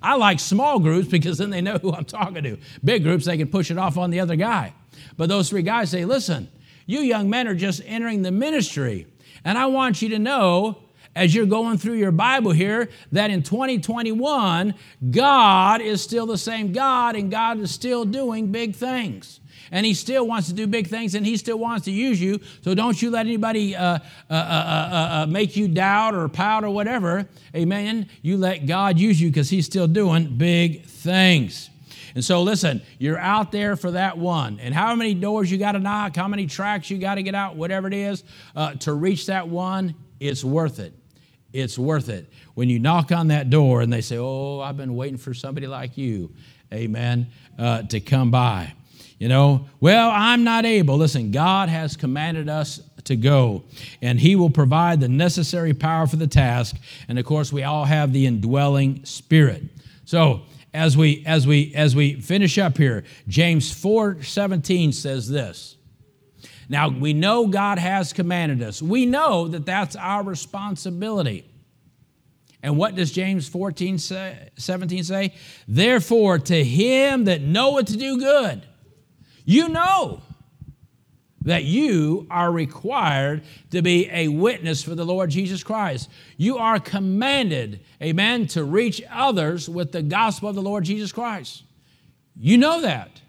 I 0.00 0.16
like 0.16 0.40
small 0.40 0.78
groups 0.78 1.08
because 1.08 1.36
then 1.36 1.50
they 1.50 1.60
know 1.60 1.76
who 1.76 1.92
I'm 1.92 2.06
talking 2.06 2.42
to. 2.44 2.56
Big 2.82 3.02
groups, 3.02 3.26
they 3.26 3.36
can 3.36 3.48
push 3.48 3.70
it 3.70 3.76
off 3.76 3.98
on 3.98 4.08
the 4.08 4.20
other 4.20 4.36
guy. 4.36 4.72
But 5.18 5.28
those 5.28 5.50
three 5.50 5.62
guys 5.62 5.90
say, 5.90 6.06
listen, 6.06 6.48
you 6.86 7.00
young 7.00 7.28
men 7.28 7.46
are 7.46 7.54
just 7.54 7.82
entering 7.84 8.22
the 8.22 8.30
ministry. 8.30 9.06
And 9.44 9.58
I 9.58 9.66
want 9.66 10.02
you 10.02 10.08
to 10.10 10.18
know, 10.18 10.78
as 11.14 11.34
you're 11.34 11.46
going 11.46 11.78
through 11.78 11.94
your 11.94 12.12
Bible 12.12 12.52
here, 12.52 12.88
that 13.12 13.30
in 13.30 13.42
2021, 13.42 14.74
God 15.10 15.80
is 15.80 16.02
still 16.02 16.26
the 16.26 16.38
same 16.38 16.72
God 16.72 17.16
and 17.16 17.30
God 17.30 17.58
is 17.58 17.70
still 17.70 18.04
doing 18.04 18.50
big 18.50 18.74
things. 18.74 19.40
And 19.70 19.86
he 19.86 19.94
still 19.94 20.26
wants 20.26 20.48
to 20.48 20.54
do 20.54 20.66
big 20.66 20.86
things 20.86 21.14
and 21.14 21.24
he 21.24 21.36
still 21.36 21.58
wants 21.58 21.86
to 21.86 21.90
use 21.90 22.20
you. 22.20 22.40
So 22.62 22.74
don't 22.74 23.00
you 23.00 23.10
let 23.10 23.26
anybody 23.26 23.74
uh, 23.74 23.98
uh, 24.28 24.34
uh, 24.34 25.26
make 25.28 25.56
you 25.56 25.66
doubt 25.66 26.14
or 26.14 26.28
pout 26.28 26.62
or 26.62 26.70
whatever. 26.70 27.26
Amen. 27.56 28.08
You 28.20 28.36
let 28.36 28.66
God 28.66 28.98
use 28.98 29.20
you 29.20 29.30
because 29.30 29.48
he's 29.48 29.64
still 29.64 29.88
doing 29.88 30.36
big 30.36 30.84
things. 30.84 31.70
And 32.14 32.24
so, 32.24 32.42
listen, 32.42 32.82
you're 32.98 33.18
out 33.18 33.52
there 33.52 33.76
for 33.76 33.92
that 33.92 34.18
one. 34.18 34.60
And 34.60 34.74
how 34.74 34.94
many 34.94 35.14
doors 35.14 35.50
you 35.50 35.58
got 35.58 35.72
to 35.72 35.78
knock, 35.78 36.16
how 36.16 36.28
many 36.28 36.46
tracks 36.46 36.90
you 36.90 36.98
got 36.98 37.14
to 37.16 37.22
get 37.22 37.34
out, 37.34 37.56
whatever 37.56 37.88
it 37.88 37.94
is, 37.94 38.24
uh, 38.54 38.74
to 38.74 38.92
reach 38.92 39.26
that 39.26 39.48
one, 39.48 39.94
it's 40.20 40.44
worth 40.44 40.78
it. 40.78 40.94
It's 41.52 41.78
worth 41.78 42.08
it. 42.08 42.30
When 42.54 42.68
you 42.68 42.78
knock 42.78 43.12
on 43.12 43.28
that 43.28 43.50
door 43.50 43.82
and 43.82 43.92
they 43.92 44.00
say, 44.00 44.18
Oh, 44.18 44.60
I've 44.60 44.76
been 44.76 44.94
waiting 44.94 45.18
for 45.18 45.34
somebody 45.34 45.66
like 45.66 45.98
you, 45.98 46.32
amen, 46.72 47.28
uh, 47.58 47.82
to 47.82 48.00
come 48.00 48.30
by. 48.30 48.72
You 49.18 49.28
know, 49.28 49.66
well, 49.78 50.10
I'm 50.12 50.42
not 50.42 50.66
able. 50.66 50.96
Listen, 50.96 51.30
God 51.30 51.68
has 51.68 51.96
commanded 51.96 52.48
us 52.48 52.80
to 53.04 53.14
go, 53.14 53.62
and 54.00 54.18
He 54.18 54.34
will 54.34 54.50
provide 54.50 55.00
the 55.00 55.08
necessary 55.08 55.74
power 55.74 56.08
for 56.08 56.16
the 56.16 56.26
task. 56.26 56.76
And 57.06 57.20
of 57.20 57.24
course, 57.24 57.52
we 57.52 57.62
all 57.62 57.84
have 57.84 58.12
the 58.12 58.26
indwelling 58.26 59.04
spirit. 59.04 59.62
So, 60.04 60.42
as 60.74 60.96
we 60.96 61.22
as 61.26 61.46
we 61.46 61.72
as 61.74 61.94
we 61.94 62.20
finish 62.20 62.58
up 62.58 62.76
here 62.76 63.04
james 63.28 63.72
4 63.72 64.22
17 64.22 64.92
says 64.92 65.28
this. 65.28 65.76
Now 66.68 66.88
we 66.88 67.12
know 67.12 67.46
god 67.46 67.78
has 67.78 68.12
commanded 68.12 68.62
us. 68.62 68.80
We 68.80 69.06
know 69.06 69.48
that 69.48 69.66
that's 69.66 69.96
our 69.96 70.22
responsibility. 70.22 71.44
And 72.62 72.76
what 72.76 72.94
does 72.94 73.10
james 73.10 73.48
14 73.48 73.98
say, 73.98 74.50
17 74.56 75.04
say? 75.04 75.34
Therefore 75.68 76.38
to 76.38 76.64
him 76.64 77.24
that 77.24 77.42
knoweth 77.42 77.86
to 77.86 77.96
do 77.96 78.18
good 78.18 78.62
you 79.44 79.68
know 79.68 80.22
that 81.44 81.64
you 81.64 82.26
are 82.30 82.52
required 82.52 83.42
to 83.70 83.82
be 83.82 84.08
a 84.10 84.28
witness 84.28 84.82
for 84.82 84.94
the 84.94 85.04
Lord 85.04 85.30
Jesus 85.30 85.62
Christ. 85.62 86.08
You 86.36 86.58
are 86.58 86.78
commanded, 86.78 87.80
amen, 88.00 88.46
to 88.48 88.64
reach 88.64 89.02
others 89.10 89.68
with 89.68 89.92
the 89.92 90.02
gospel 90.02 90.48
of 90.48 90.54
the 90.54 90.62
Lord 90.62 90.84
Jesus 90.84 91.12
Christ. 91.12 91.64
You 92.36 92.58
know 92.58 92.80
that. 92.82 93.20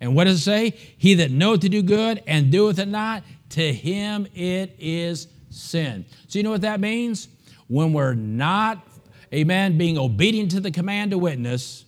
And 0.00 0.14
what 0.14 0.24
does 0.24 0.40
it 0.40 0.42
say? 0.42 0.70
He 0.98 1.14
that 1.14 1.30
knoweth 1.30 1.60
to 1.60 1.68
do 1.68 1.82
good 1.82 2.22
and 2.26 2.50
doeth 2.50 2.78
it 2.78 2.88
not, 2.88 3.22
to 3.50 3.72
him 3.72 4.26
it 4.34 4.74
is 4.78 5.28
sin. 5.50 6.04
So 6.26 6.38
you 6.38 6.42
know 6.42 6.50
what 6.50 6.62
that 6.62 6.80
means? 6.80 7.28
When 7.68 7.92
we're 7.92 8.14
not, 8.14 8.86
amen, 9.32 9.78
being 9.78 9.98
obedient 9.98 10.50
to 10.52 10.60
the 10.60 10.70
command 10.70 11.12
to 11.12 11.18
witness, 11.18 11.84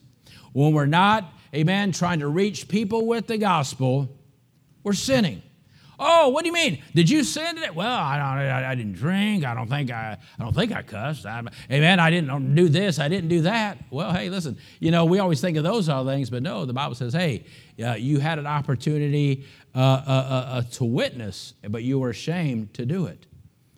when 0.52 0.72
we're 0.72 0.86
not, 0.86 1.32
amen, 1.54 1.92
trying 1.92 2.20
to 2.20 2.28
reach 2.28 2.68
people 2.68 3.06
with 3.06 3.26
the 3.26 3.36
gospel, 3.36 4.08
we're 4.82 4.92
sinning. 4.92 5.42
Oh, 5.98 6.28
what 6.28 6.42
do 6.42 6.48
you 6.48 6.52
mean? 6.52 6.82
Did 6.94 7.08
you 7.08 7.24
sin 7.24 7.58
it? 7.58 7.74
Well, 7.74 7.96
I, 7.96 8.18
I, 8.18 8.70
I, 8.70 8.74
didn't 8.74 8.94
drink. 8.94 9.44
I 9.44 9.54
don't 9.54 9.68
think 9.68 9.90
I, 9.90 10.16
I 10.38 10.42
don't 10.42 10.54
think 10.54 10.72
I 10.72 10.82
cussed. 10.82 11.26
I, 11.26 11.42
amen. 11.70 12.00
I 12.00 12.10
didn't 12.10 12.54
do 12.54 12.68
this. 12.68 12.98
I 12.98 13.08
didn't 13.08 13.28
do 13.28 13.42
that. 13.42 13.78
Well, 13.90 14.12
hey, 14.12 14.30
listen. 14.30 14.58
You 14.80 14.90
know, 14.90 15.04
we 15.04 15.18
always 15.18 15.40
think 15.40 15.56
of 15.56 15.64
those 15.64 15.88
other 15.88 16.10
things, 16.10 16.30
but 16.30 16.42
no. 16.42 16.64
The 16.64 16.72
Bible 16.72 16.94
says, 16.94 17.12
hey, 17.12 17.44
uh, 17.82 17.92
you 17.94 18.18
had 18.18 18.38
an 18.38 18.46
opportunity 18.46 19.44
uh, 19.74 19.78
uh, 19.78 19.82
uh, 20.06 20.56
uh 20.58 20.62
to 20.72 20.84
witness, 20.84 21.54
but 21.68 21.82
you 21.82 21.98
were 21.98 22.10
ashamed 22.10 22.74
to 22.74 22.86
do 22.86 23.06
it. 23.06 23.26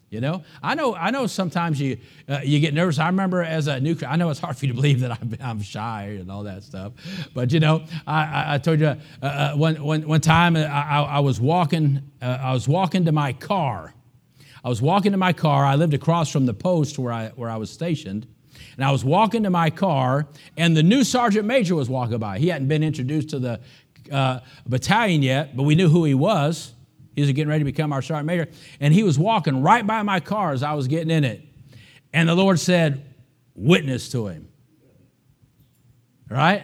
You 0.08 0.20
know, 0.20 0.44
I 0.62 0.76
know. 0.76 0.94
I 0.94 1.10
know. 1.10 1.26
Sometimes 1.26 1.80
you 1.80 1.98
uh, 2.28 2.38
you 2.44 2.60
get 2.60 2.72
nervous. 2.72 3.00
I 3.00 3.06
remember 3.06 3.42
as 3.42 3.66
a 3.66 3.80
new. 3.80 3.96
I 4.06 4.14
know 4.14 4.30
it's 4.30 4.38
hard 4.38 4.56
for 4.56 4.64
you 4.64 4.72
to 4.72 4.74
believe 4.76 5.00
that 5.00 5.10
I'm, 5.10 5.36
I'm 5.40 5.62
shy 5.62 6.16
and 6.20 6.30
all 6.30 6.44
that 6.44 6.62
stuff, 6.62 6.92
but 7.34 7.52
you 7.52 7.58
know, 7.58 7.82
I, 8.06 8.54
I, 8.54 8.58
told 8.58 8.78
you 8.78 8.86
uh, 8.86 8.96
uh 9.20 9.54
one, 9.54 9.82
one, 9.82 10.06
one 10.06 10.20
time 10.20 10.54
uh, 10.54 10.60
I, 10.60 11.02
I 11.02 11.18
was 11.18 11.40
walking. 11.40 12.08
Uh, 12.22 12.38
I 12.40 12.52
was 12.52 12.68
walking 12.68 13.04
to 13.06 13.12
my 13.12 13.32
car. 13.32 13.94
I 14.64 14.68
was 14.68 14.80
walking 14.80 15.10
to 15.10 15.18
my 15.18 15.32
car. 15.32 15.64
I 15.64 15.74
lived 15.74 15.94
across 15.94 16.30
from 16.30 16.46
the 16.46 16.54
post 16.54 17.00
where 17.00 17.12
I 17.12 17.28
where 17.30 17.50
I 17.50 17.56
was 17.56 17.68
stationed, 17.68 18.28
and 18.76 18.84
I 18.84 18.92
was 18.92 19.04
walking 19.04 19.42
to 19.42 19.50
my 19.50 19.70
car, 19.70 20.28
and 20.56 20.76
the 20.76 20.84
new 20.84 21.02
sergeant 21.02 21.46
major 21.46 21.74
was 21.74 21.88
walking 21.88 22.18
by. 22.18 22.38
He 22.38 22.46
hadn't 22.46 22.68
been 22.68 22.84
introduced 22.84 23.30
to 23.30 23.40
the 23.40 23.60
uh, 24.12 24.38
battalion 24.68 25.24
yet, 25.24 25.56
but 25.56 25.64
we 25.64 25.74
knew 25.74 25.88
who 25.88 26.04
he 26.04 26.14
was. 26.14 26.74
He 27.16 27.22
was 27.22 27.32
getting 27.32 27.48
ready 27.48 27.60
to 27.60 27.64
become 27.64 27.94
our 27.94 28.02
sergeant 28.02 28.26
major. 28.26 28.48
And 28.78 28.92
he 28.92 29.02
was 29.02 29.18
walking 29.18 29.62
right 29.62 29.84
by 29.84 30.02
my 30.02 30.20
car 30.20 30.52
as 30.52 30.62
I 30.62 30.74
was 30.74 30.86
getting 30.86 31.10
in 31.10 31.24
it. 31.24 31.42
And 32.12 32.28
the 32.28 32.34
Lord 32.34 32.60
said, 32.60 33.02
Witness 33.54 34.10
to 34.10 34.26
him. 34.28 34.48
Right? 36.28 36.62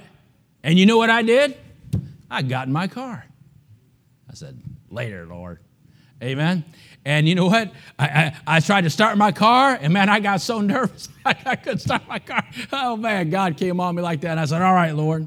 And 0.62 0.78
you 0.78 0.84
know 0.84 0.98
what 0.98 1.08
I 1.08 1.22
did? 1.22 1.56
I 2.30 2.42
got 2.42 2.66
in 2.66 2.72
my 2.72 2.86
car. 2.86 3.24
I 4.30 4.34
said, 4.34 4.60
Later, 4.90 5.26
Lord. 5.26 5.60
Amen. 6.22 6.64
And 7.04 7.26
you 7.26 7.34
know 7.34 7.46
what? 7.46 7.72
I, 7.98 8.06
I, 8.06 8.36
I, 8.46 8.60
tried 8.60 8.82
to 8.82 8.90
start 8.90 9.18
my 9.18 9.32
car, 9.32 9.76
and 9.80 9.92
man, 9.92 10.08
I 10.08 10.20
got 10.20 10.40
so 10.40 10.60
nervous. 10.60 11.08
I, 11.24 11.34
I, 11.46 11.56
couldn't 11.56 11.80
start 11.80 12.06
my 12.06 12.20
car. 12.20 12.44
Oh, 12.72 12.96
man, 12.96 13.30
God 13.30 13.56
came 13.56 13.80
on 13.80 13.96
me 13.96 14.02
like 14.02 14.20
that. 14.20 14.32
And 14.32 14.40
I 14.40 14.44
said, 14.44 14.62
All 14.62 14.74
right, 14.74 14.94
Lord. 14.94 15.26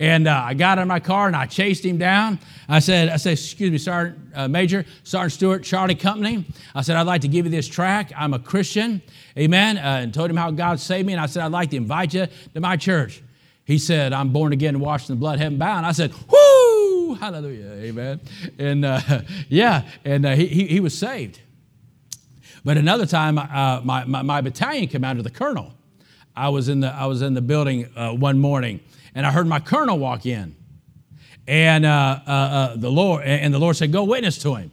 And 0.00 0.28
uh, 0.28 0.42
I 0.44 0.54
got 0.54 0.78
in 0.78 0.86
my 0.86 1.00
car 1.00 1.26
and 1.26 1.34
I 1.34 1.46
chased 1.46 1.84
him 1.84 1.98
down. 1.98 2.38
I 2.68 2.78
said, 2.78 3.08
I 3.08 3.16
said, 3.16 3.32
excuse 3.32 3.70
me, 3.70 3.78
Sergeant 3.78 4.18
uh, 4.34 4.46
Major, 4.46 4.84
Sergeant 5.02 5.32
Stewart, 5.32 5.64
Charlie 5.64 5.96
Company. 5.96 6.44
I 6.74 6.82
said, 6.82 6.96
I'd 6.96 7.06
like 7.06 7.22
to 7.22 7.28
give 7.28 7.46
you 7.46 7.50
this 7.50 7.66
track. 7.66 8.12
I'm 8.16 8.32
a 8.32 8.38
Christian. 8.38 9.02
Amen. 9.36 9.76
Uh, 9.76 10.00
and 10.02 10.14
told 10.14 10.30
him 10.30 10.36
how 10.36 10.52
God 10.52 10.78
saved 10.78 11.06
me. 11.06 11.14
And 11.14 11.20
I 11.20 11.26
said, 11.26 11.42
I'd 11.42 11.52
like 11.52 11.70
to 11.70 11.76
invite 11.76 12.14
you 12.14 12.28
to 12.54 12.60
my 12.60 12.76
church. 12.76 13.22
He 13.68 13.76
said, 13.76 14.14
I'm 14.14 14.32
born 14.32 14.54
again 14.54 14.80
washed 14.80 15.10
in 15.10 15.16
the 15.16 15.20
blood, 15.20 15.38
heaven 15.38 15.58
bound. 15.58 15.84
I 15.84 15.92
said, 15.92 16.14
whoo, 16.30 17.14
hallelujah, 17.16 17.70
amen. 17.72 18.18
And 18.58 18.82
uh, 18.82 19.00
yeah, 19.50 19.86
and 20.06 20.24
uh, 20.24 20.34
he, 20.34 20.46
he, 20.46 20.66
he, 20.68 20.80
was 20.80 20.96
saved. 20.96 21.40
But 22.64 22.78
another 22.78 23.04
time, 23.04 23.36
uh, 23.36 23.82
my, 23.84 24.06
my, 24.06 24.22
my, 24.22 24.40
battalion 24.40 24.88
commander, 24.88 25.22
the 25.22 25.30
colonel, 25.30 25.74
I 26.34 26.48
was 26.48 26.70
in 26.70 26.80
the, 26.80 26.88
I 26.88 27.04
was 27.04 27.20
in 27.20 27.34
the 27.34 27.42
building 27.42 27.90
uh, 27.94 28.12
one 28.12 28.38
morning, 28.38 28.80
and 29.14 29.26
I 29.26 29.30
heard 29.30 29.46
my 29.46 29.60
colonel 29.60 29.98
walk 29.98 30.26
in. 30.26 30.56
And 31.46 31.86
uh, 31.86 32.20
uh, 32.26 32.76
the 32.76 32.90
Lord, 32.90 33.24
and 33.24 33.54
the 33.54 33.58
Lord 33.58 33.76
said, 33.76 33.90
go 33.90 34.04
witness 34.04 34.38
to 34.38 34.54
him. 34.54 34.70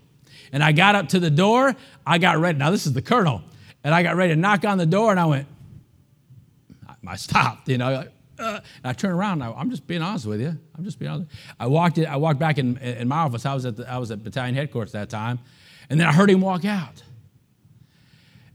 And 0.52 0.64
I 0.64 0.72
got 0.72 0.96
up 0.96 1.10
to 1.10 1.20
the 1.20 1.30
door, 1.30 1.76
I 2.06 2.18
got 2.18 2.38
ready. 2.38 2.58
Now, 2.58 2.72
this 2.72 2.86
is 2.86 2.94
the 2.94 3.02
colonel. 3.02 3.42
And 3.84 3.94
I 3.94 4.04
got 4.04 4.16
ready 4.16 4.34
to 4.34 4.40
knock 4.40 4.66
on 4.66 4.78
the 4.78 4.86
door, 4.86 5.12
and 5.12 5.20
I 5.20 5.26
went, 5.26 5.48
I 7.08 7.16
stopped, 7.18 7.70
you 7.70 7.78
know, 7.78 8.06
uh, 8.38 8.60
I 8.84 8.94
turned 8.94 9.14
around. 9.14 9.42
I, 9.42 9.60
am 9.60 9.70
just 9.70 9.88
being 9.88 10.02
honest 10.02 10.26
with 10.26 10.42
you. 10.42 10.58
I'm 10.78 10.84
just 10.84 11.00
being 11.00 11.12
honest. 11.12 11.32
I 11.60 11.68
walked. 11.68 11.98
In, 11.98 12.06
I 12.06 12.18
walked 12.18 12.40
back 12.40 12.58
in, 12.58 12.78
in 12.78 13.08
my 13.08 13.20
office. 13.20 13.46
I 13.46 13.54
was 13.54 13.66
at 13.66 13.78
the, 13.78 13.90
I 13.90 13.98
was 13.98 14.12
at 14.12 14.24
battalion 14.24 14.56
headquarters 14.56 14.92
that 14.92 15.10
time, 15.10 15.40
and 15.90 16.00
then 16.00 16.08
I 16.08 16.12
heard 16.12 16.30
him 16.30 16.42
walk 16.42 16.66
out. 16.66 17.02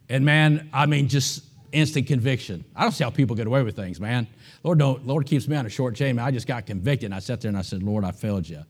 And 0.08 0.24
man, 0.24 0.68
I 0.72 0.86
mean, 0.86 1.08
just 1.08 1.44
instant 1.72 2.08
conviction. 2.08 2.64
I 2.74 2.82
don't 2.82 2.92
see 2.92 3.04
how 3.04 3.10
people 3.10 3.36
get 3.36 3.46
away 3.46 3.62
with 3.62 3.76
things, 3.76 4.00
man. 4.00 4.26
Lord 4.62 4.78
don't. 4.78 5.06
Lord 5.06 5.26
keeps 5.26 5.48
me 5.48 5.56
on 5.56 5.66
a 5.66 5.70
short 5.70 5.94
chain. 5.94 6.16
Man. 6.16 6.24
I 6.24 6.30
just 6.30 6.46
got 6.46 6.66
convicted. 6.66 7.06
And 7.06 7.14
I 7.14 7.18
sat 7.18 7.40
there 7.40 7.48
and 7.48 7.56
I 7.56 7.62
said, 7.62 7.82
Lord, 7.82 8.04
I 8.04 8.12
failed 8.12 8.48
you. 8.48 8.62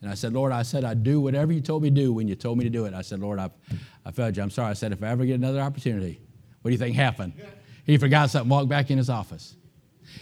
And 0.00 0.10
I 0.10 0.14
said, 0.14 0.32
Lord, 0.32 0.52
I 0.52 0.62
said 0.62 0.84
I'd 0.84 1.04
do 1.04 1.20
whatever 1.20 1.52
you 1.52 1.60
told 1.60 1.82
me 1.82 1.90
to 1.90 1.94
do 1.94 2.12
when 2.12 2.26
you 2.26 2.34
told 2.34 2.58
me 2.58 2.64
to 2.64 2.70
do 2.70 2.86
it. 2.86 2.94
I 2.94 3.02
said, 3.02 3.20
Lord, 3.20 3.38
I, 3.38 3.50
I 4.04 4.10
failed 4.10 4.36
you. 4.36 4.42
I'm 4.42 4.50
sorry. 4.50 4.70
I 4.70 4.72
said, 4.72 4.92
if 4.92 5.02
I 5.02 5.08
ever 5.08 5.24
get 5.24 5.34
another 5.34 5.60
opportunity, 5.60 6.20
what 6.62 6.70
do 6.70 6.72
you 6.72 6.78
think 6.78 6.96
happened? 6.96 7.34
He 7.84 7.98
forgot 7.98 8.30
something, 8.30 8.48
walked 8.48 8.68
back 8.68 8.90
in 8.90 8.98
his 8.98 9.08
office. 9.08 9.54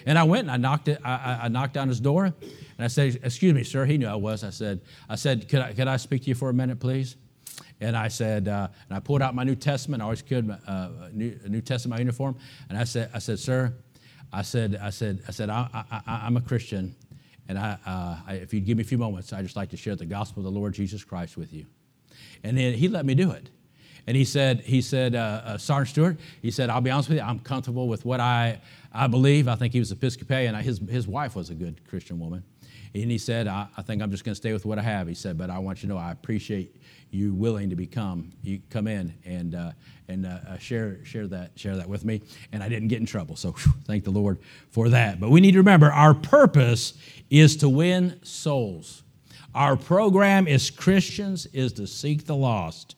And 0.05 0.18
I 0.18 0.24
went 0.24 0.42
and 0.42 0.50
I 0.50 0.57
knocked 0.57 0.88
it, 0.88 1.00
I, 1.03 1.40
I, 1.42 1.48
knocked 1.48 1.76
on 1.76 1.88
his 1.88 1.98
door 1.98 2.26
and 2.26 2.35
I 2.79 2.87
said, 2.87 3.20
Excuse 3.22 3.55
me, 3.55 3.64
sir. 3.64 3.87
He 3.87 3.98
knew 3.98 4.07
I 4.07 4.14
was. 4.14 4.44
I 4.44 4.50
said, 4.50 4.83
I 5.09 5.16
said, 5.16 5.48
Could 5.48 5.61
I, 5.61 5.72
could 5.72 5.88
I 5.88 5.96
speak 5.96 6.22
to 6.22 6.29
you 6.29 6.35
for 6.35 6.50
a 6.50 6.55
minute, 6.55 6.79
please? 6.79 7.16
And 7.81 7.96
I 7.96 8.09
said, 8.09 8.46
uh, 8.46 8.68
and 8.88 8.96
I 8.96 9.00
pulled 9.00 9.22
out 9.22 9.35
my 9.35 9.44
New 9.44 9.55
Testament. 9.55 10.03
I 10.03 10.05
always 10.05 10.22
could, 10.22 10.55
uh, 10.66 10.88
New, 11.12 11.38
New 11.48 11.62
Testament 11.62 11.98
uniform. 11.98 12.37
And 12.68 12.76
I 12.76 12.85
said, 12.85 13.11
I 13.14 13.18
said, 13.18 13.38
sir, 13.38 13.72
I 14.32 14.42
said, 14.42 14.78
I 14.80 14.90
said, 14.90 15.22
I 15.26 15.32
said, 15.32 15.50
I, 15.50 15.84
I, 16.06 16.26
am 16.26 16.36
a 16.36 16.40
Christian, 16.40 16.94
and 17.48 17.58
I, 17.58 17.76
uh, 17.84 18.16
I, 18.26 18.34
if 18.34 18.54
you'd 18.54 18.64
give 18.64 18.78
me 18.78 18.82
a 18.82 18.86
few 18.86 18.98
moments, 18.98 19.32
I'd 19.32 19.42
just 19.42 19.56
like 19.56 19.70
to 19.70 19.76
share 19.76 19.96
the 19.96 20.06
gospel 20.06 20.46
of 20.46 20.52
the 20.52 20.58
Lord 20.58 20.72
Jesus 20.72 21.02
Christ 21.02 21.36
with 21.36 21.52
you. 21.52 21.66
And 22.44 22.56
then 22.56 22.74
he 22.74 22.88
let 22.88 23.04
me 23.04 23.14
do 23.14 23.32
it. 23.32 23.50
And 24.06 24.16
he 24.16 24.24
said, 24.24 24.60
he 24.60 24.80
said, 24.82 25.14
uh, 25.14 25.42
uh, 25.44 25.58
Sergeant 25.58 25.88
Stewart, 25.88 26.20
he 26.42 26.50
said, 26.50 26.70
I'll 26.70 26.80
be 26.80 26.90
honest 26.90 27.08
with 27.08 27.18
you, 27.18 27.24
I'm 27.24 27.38
comfortable 27.38 27.88
with 27.88 28.04
what 28.04 28.20
I, 28.20 28.60
I 28.92 29.06
believe. 29.06 29.46
I 29.46 29.56
think 29.56 29.72
he 29.72 29.78
was 29.78 29.92
Episcopalian. 29.92 30.54
His, 30.56 30.80
his 30.88 31.06
wife 31.06 31.36
was 31.36 31.50
a 31.50 31.54
good 31.54 31.86
Christian 31.86 32.18
woman. 32.18 32.42
And 32.94 33.11
he 33.11 33.18
said, 33.18 33.46
I, 33.46 33.68
I 33.76 33.83
think 33.83 34.03
I'm 34.03 34.11
just 34.11 34.24
going 34.24 34.33
to 34.33 34.37
stay 34.37 34.53
with 34.53 34.64
what 34.64 34.79
I 34.79 34.83
have. 34.83 35.07
He 35.07 35.14
said, 35.14 35.38
but 35.38 35.48
I 35.50 35.59
want 35.59 35.83
you 35.83 35.88
to 35.88 35.94
know 35.94 36.00
I 36.00 36.11
appreciate 36.11 36.76
you 37.11 37.35
willing 37.35 37.70
to 37.70 37.76
become, 37.76 38.31
you 38.42 38.61
come 38.70 38.87
in 38.87 39.14
and, 39.24 39.55
uh, 39.55 39.72
and 40.09 40.26
uh, 40.26 40.38
uh, 40.48 40.59
share, 40.59 41.05
share, 41.05 41.26
that, 41.29 41.53
share 41.57 41.76
that 41.76 41.88
with 41.88 42.05
me. 42.05 42.22
And 42.53 42.62
I 42.62 42.68
didn't 42.68 42.88
get 42.88 43.00
in 43.00 43.07
trouble. 43.07 43.37
So 43.37 43.53
whew, 43.53 43.72
thank 43.85 44.05
the 44.05 44.11
Lord 44.11 44.38
for 44.70 44.88
that. 44.88 45.20
But 45.20 45.31
we 45.31 45.40
need 45.40 45.53
to 45.53 45.59
remember 45.59 45.92
our 45.92 46.14
purpose 46.14 46.94
is 47.29 47.57
to 47.59 47.68
win 47.68 48.18
souls. 48.22 49.03
Our 49.55 49.76
program 49.76 50.46
as 50.46 50.70
Christians 50.70 51.46
is 51.46 51.72
to 51.74 51.87
seek 51.87 52.26
the 52.26 52.37
lost. 52.37 52.96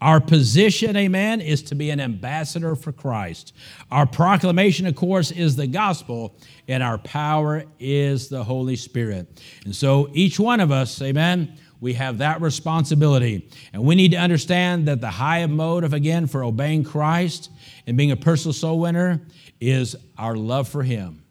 Our 0.00 0.20
position, 0.20 0.96
amen, 0.96 1.40
is 1.40 1.62
to 1.64 1.74
be 1.74 1.90
an 1.90 2.00
ambassador 2.00 2.74
for 2.74 2.92
Christ. 2.92 3.54
Our 3.90 4.06
proclamation, 4.06 4.86
of 4.86 4.96
course, 4.96 5.30
is 5.30 5.56
the 5.56 5.66
gospel, 5.66 6.36
and 6.68 6.82
our 6.82 6.98
power 6.98 7.64
is 7.78 8.28
the 8.28 8.42
Holy 8.42 8.76
Spirit. 8.76 9.42
And 9.64 9.74
so 9.74 10.10
each 10.12 10.40
one 10.40 10.60
of 10.60 10.70
us, 10.70 11.00
amen, 11.00 11.58
we 11.82 11.94
have 11.94 12.18
that 12.18 12.40
responsibility. 12.40 13.48
And 13.72 13.82
we 13.82 13.96
need 13.96 14.12
to 14.12 14.16
understand 14.16 14.86
that 14.86 15.00
the 15.00 15.10
high 15.10 15.44
motive, 15.46 15.92
again, 15.92 16.28
for 16.28 16.44
obeying 16.44 16.84
Christ 16.84 17.50
and 17.86 17.96
being 17.96 18.12
a 18.12 18.16
personal 18.16 18.52
soul 18.52 18.78
winner 18.78 19.20
is 19.60 19.96
our 20.16 20.36
love 20.36 20.68
for 20.68 20.84
Him. 20.84 21.24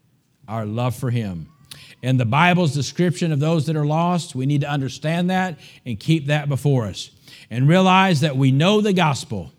Our 0.46 0.66
love 0.66 0.94
for 0.94 1.10
Him. 1.10 1.48
And 2.02 2.20
the 2.20 2.26
Bible's 2.26 2.74
description 2.74 3.32
of 3.32 3.40
those 3.40 3.66
that 3.66 3.76
are 3.76 3.86
lost, 3.86 4.34
we 4.34 4.44
need 4.44 4.60
to 4.62 4.68
understand 4.68 5.30
that 5.30 5.58
and 5.86 5.98
keep 5.98 6.26
that 6.26 6.48
before 6.48 6.86
us 6.86 7.10
and 7.52 7.68
realize 7.68 8.20
that 8.20 8.34
we 8.34 8.50
know 8.50 8.80
the 8.80 8.94
gospel. 8.94 9.52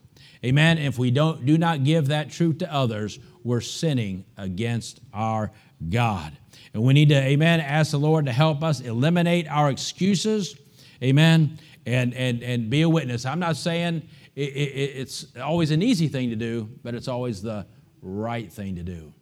Amen. 0.43 0.79
If 0.79 0.97
we 0.97 1.12
don't 1.12 1.45
do 1.45 1.60
not 1.60 1.84
give 1.84 2.08
that 2.08 2.32
truth 2.32 2.58
to 2.58 2.73
others, 2.73 3.19
we're 3.43 3.62
sinning 3.62 4.25
against 4.36 4.99
our 5.13 5.51
God. 5.89 6.36
And 6.73 6.82
we 6.82 6.93
need 6.93 7.10
to, 7.10 7.15
amen, 7.15 7.60
ask 7.60 7.91
the 7.91 7.99
Lord 7.99 8.25
to 8.25 8.32
help 8.32 8.63
us 8.63 8.82
eliminate 8.82 9.47
our 9.47 9.69
excuses. 9.69 10.58
Amen. 11.03 11.60
And 11.86 12.15
and 12.15 12.41
and 12.41 12.69
be 12.69 12.82
a 12.82 12.89
witness. 12.89 13.27
I'm 13.27 13.39
not 13.39 13.58
saying 13.58 14.01
it, 14.36 14.41
it, 14.41 14.97
it's 14.97 15.27
always 15.39 15.69
an 15.69 15.84
easy 15.84 16.08
thing 16.08 16.32
to 16.32 16.36
do, 16.36 16.69
but 16.82 16.95
it's 16.95 17.08
always 17.08 17.43
the 17.43 17.67
right 18.01 18.51
thing 18.51 18.77
to 18.77 18.84
do. 18.84 19.13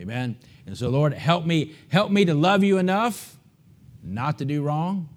Amen. 0.00 0.36
And 0.66 0.76
so, 0.76 0.88
Lord, 0.88 1.12
help 1.12 1.46
me, 1.46 1.76
help 1.92 2.10
me 2.10 2.24
to 2.24 2.34
love 2.34 2.64
you 2.64 2.78
enough 2.78 3.36
not 4.02 4.38
to 4.38 4.44
do 4.44 4.64
wrong, 4.64 5.10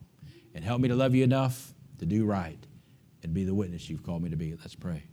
and 0.53 0.63
help 0.63 0.79
me 0.79 0.89
to 0.89 0.95
love 0.95 1.15
you 1.15 1.23
enough 1.23 1.73
to 1.97 2.05
do 2.05 2.25
right 2.25 2.59
and 3.23 3.33
be 3.33 3.43
the 3.43 3.53
witness 3.53 3.89
you've 3.89 4.03
called 4.03 4.21
me 4.21 4.29
to 4.29 4.35
be. 4.35 4.51
Let's 4.51 4.75
pray. 4.75 5.03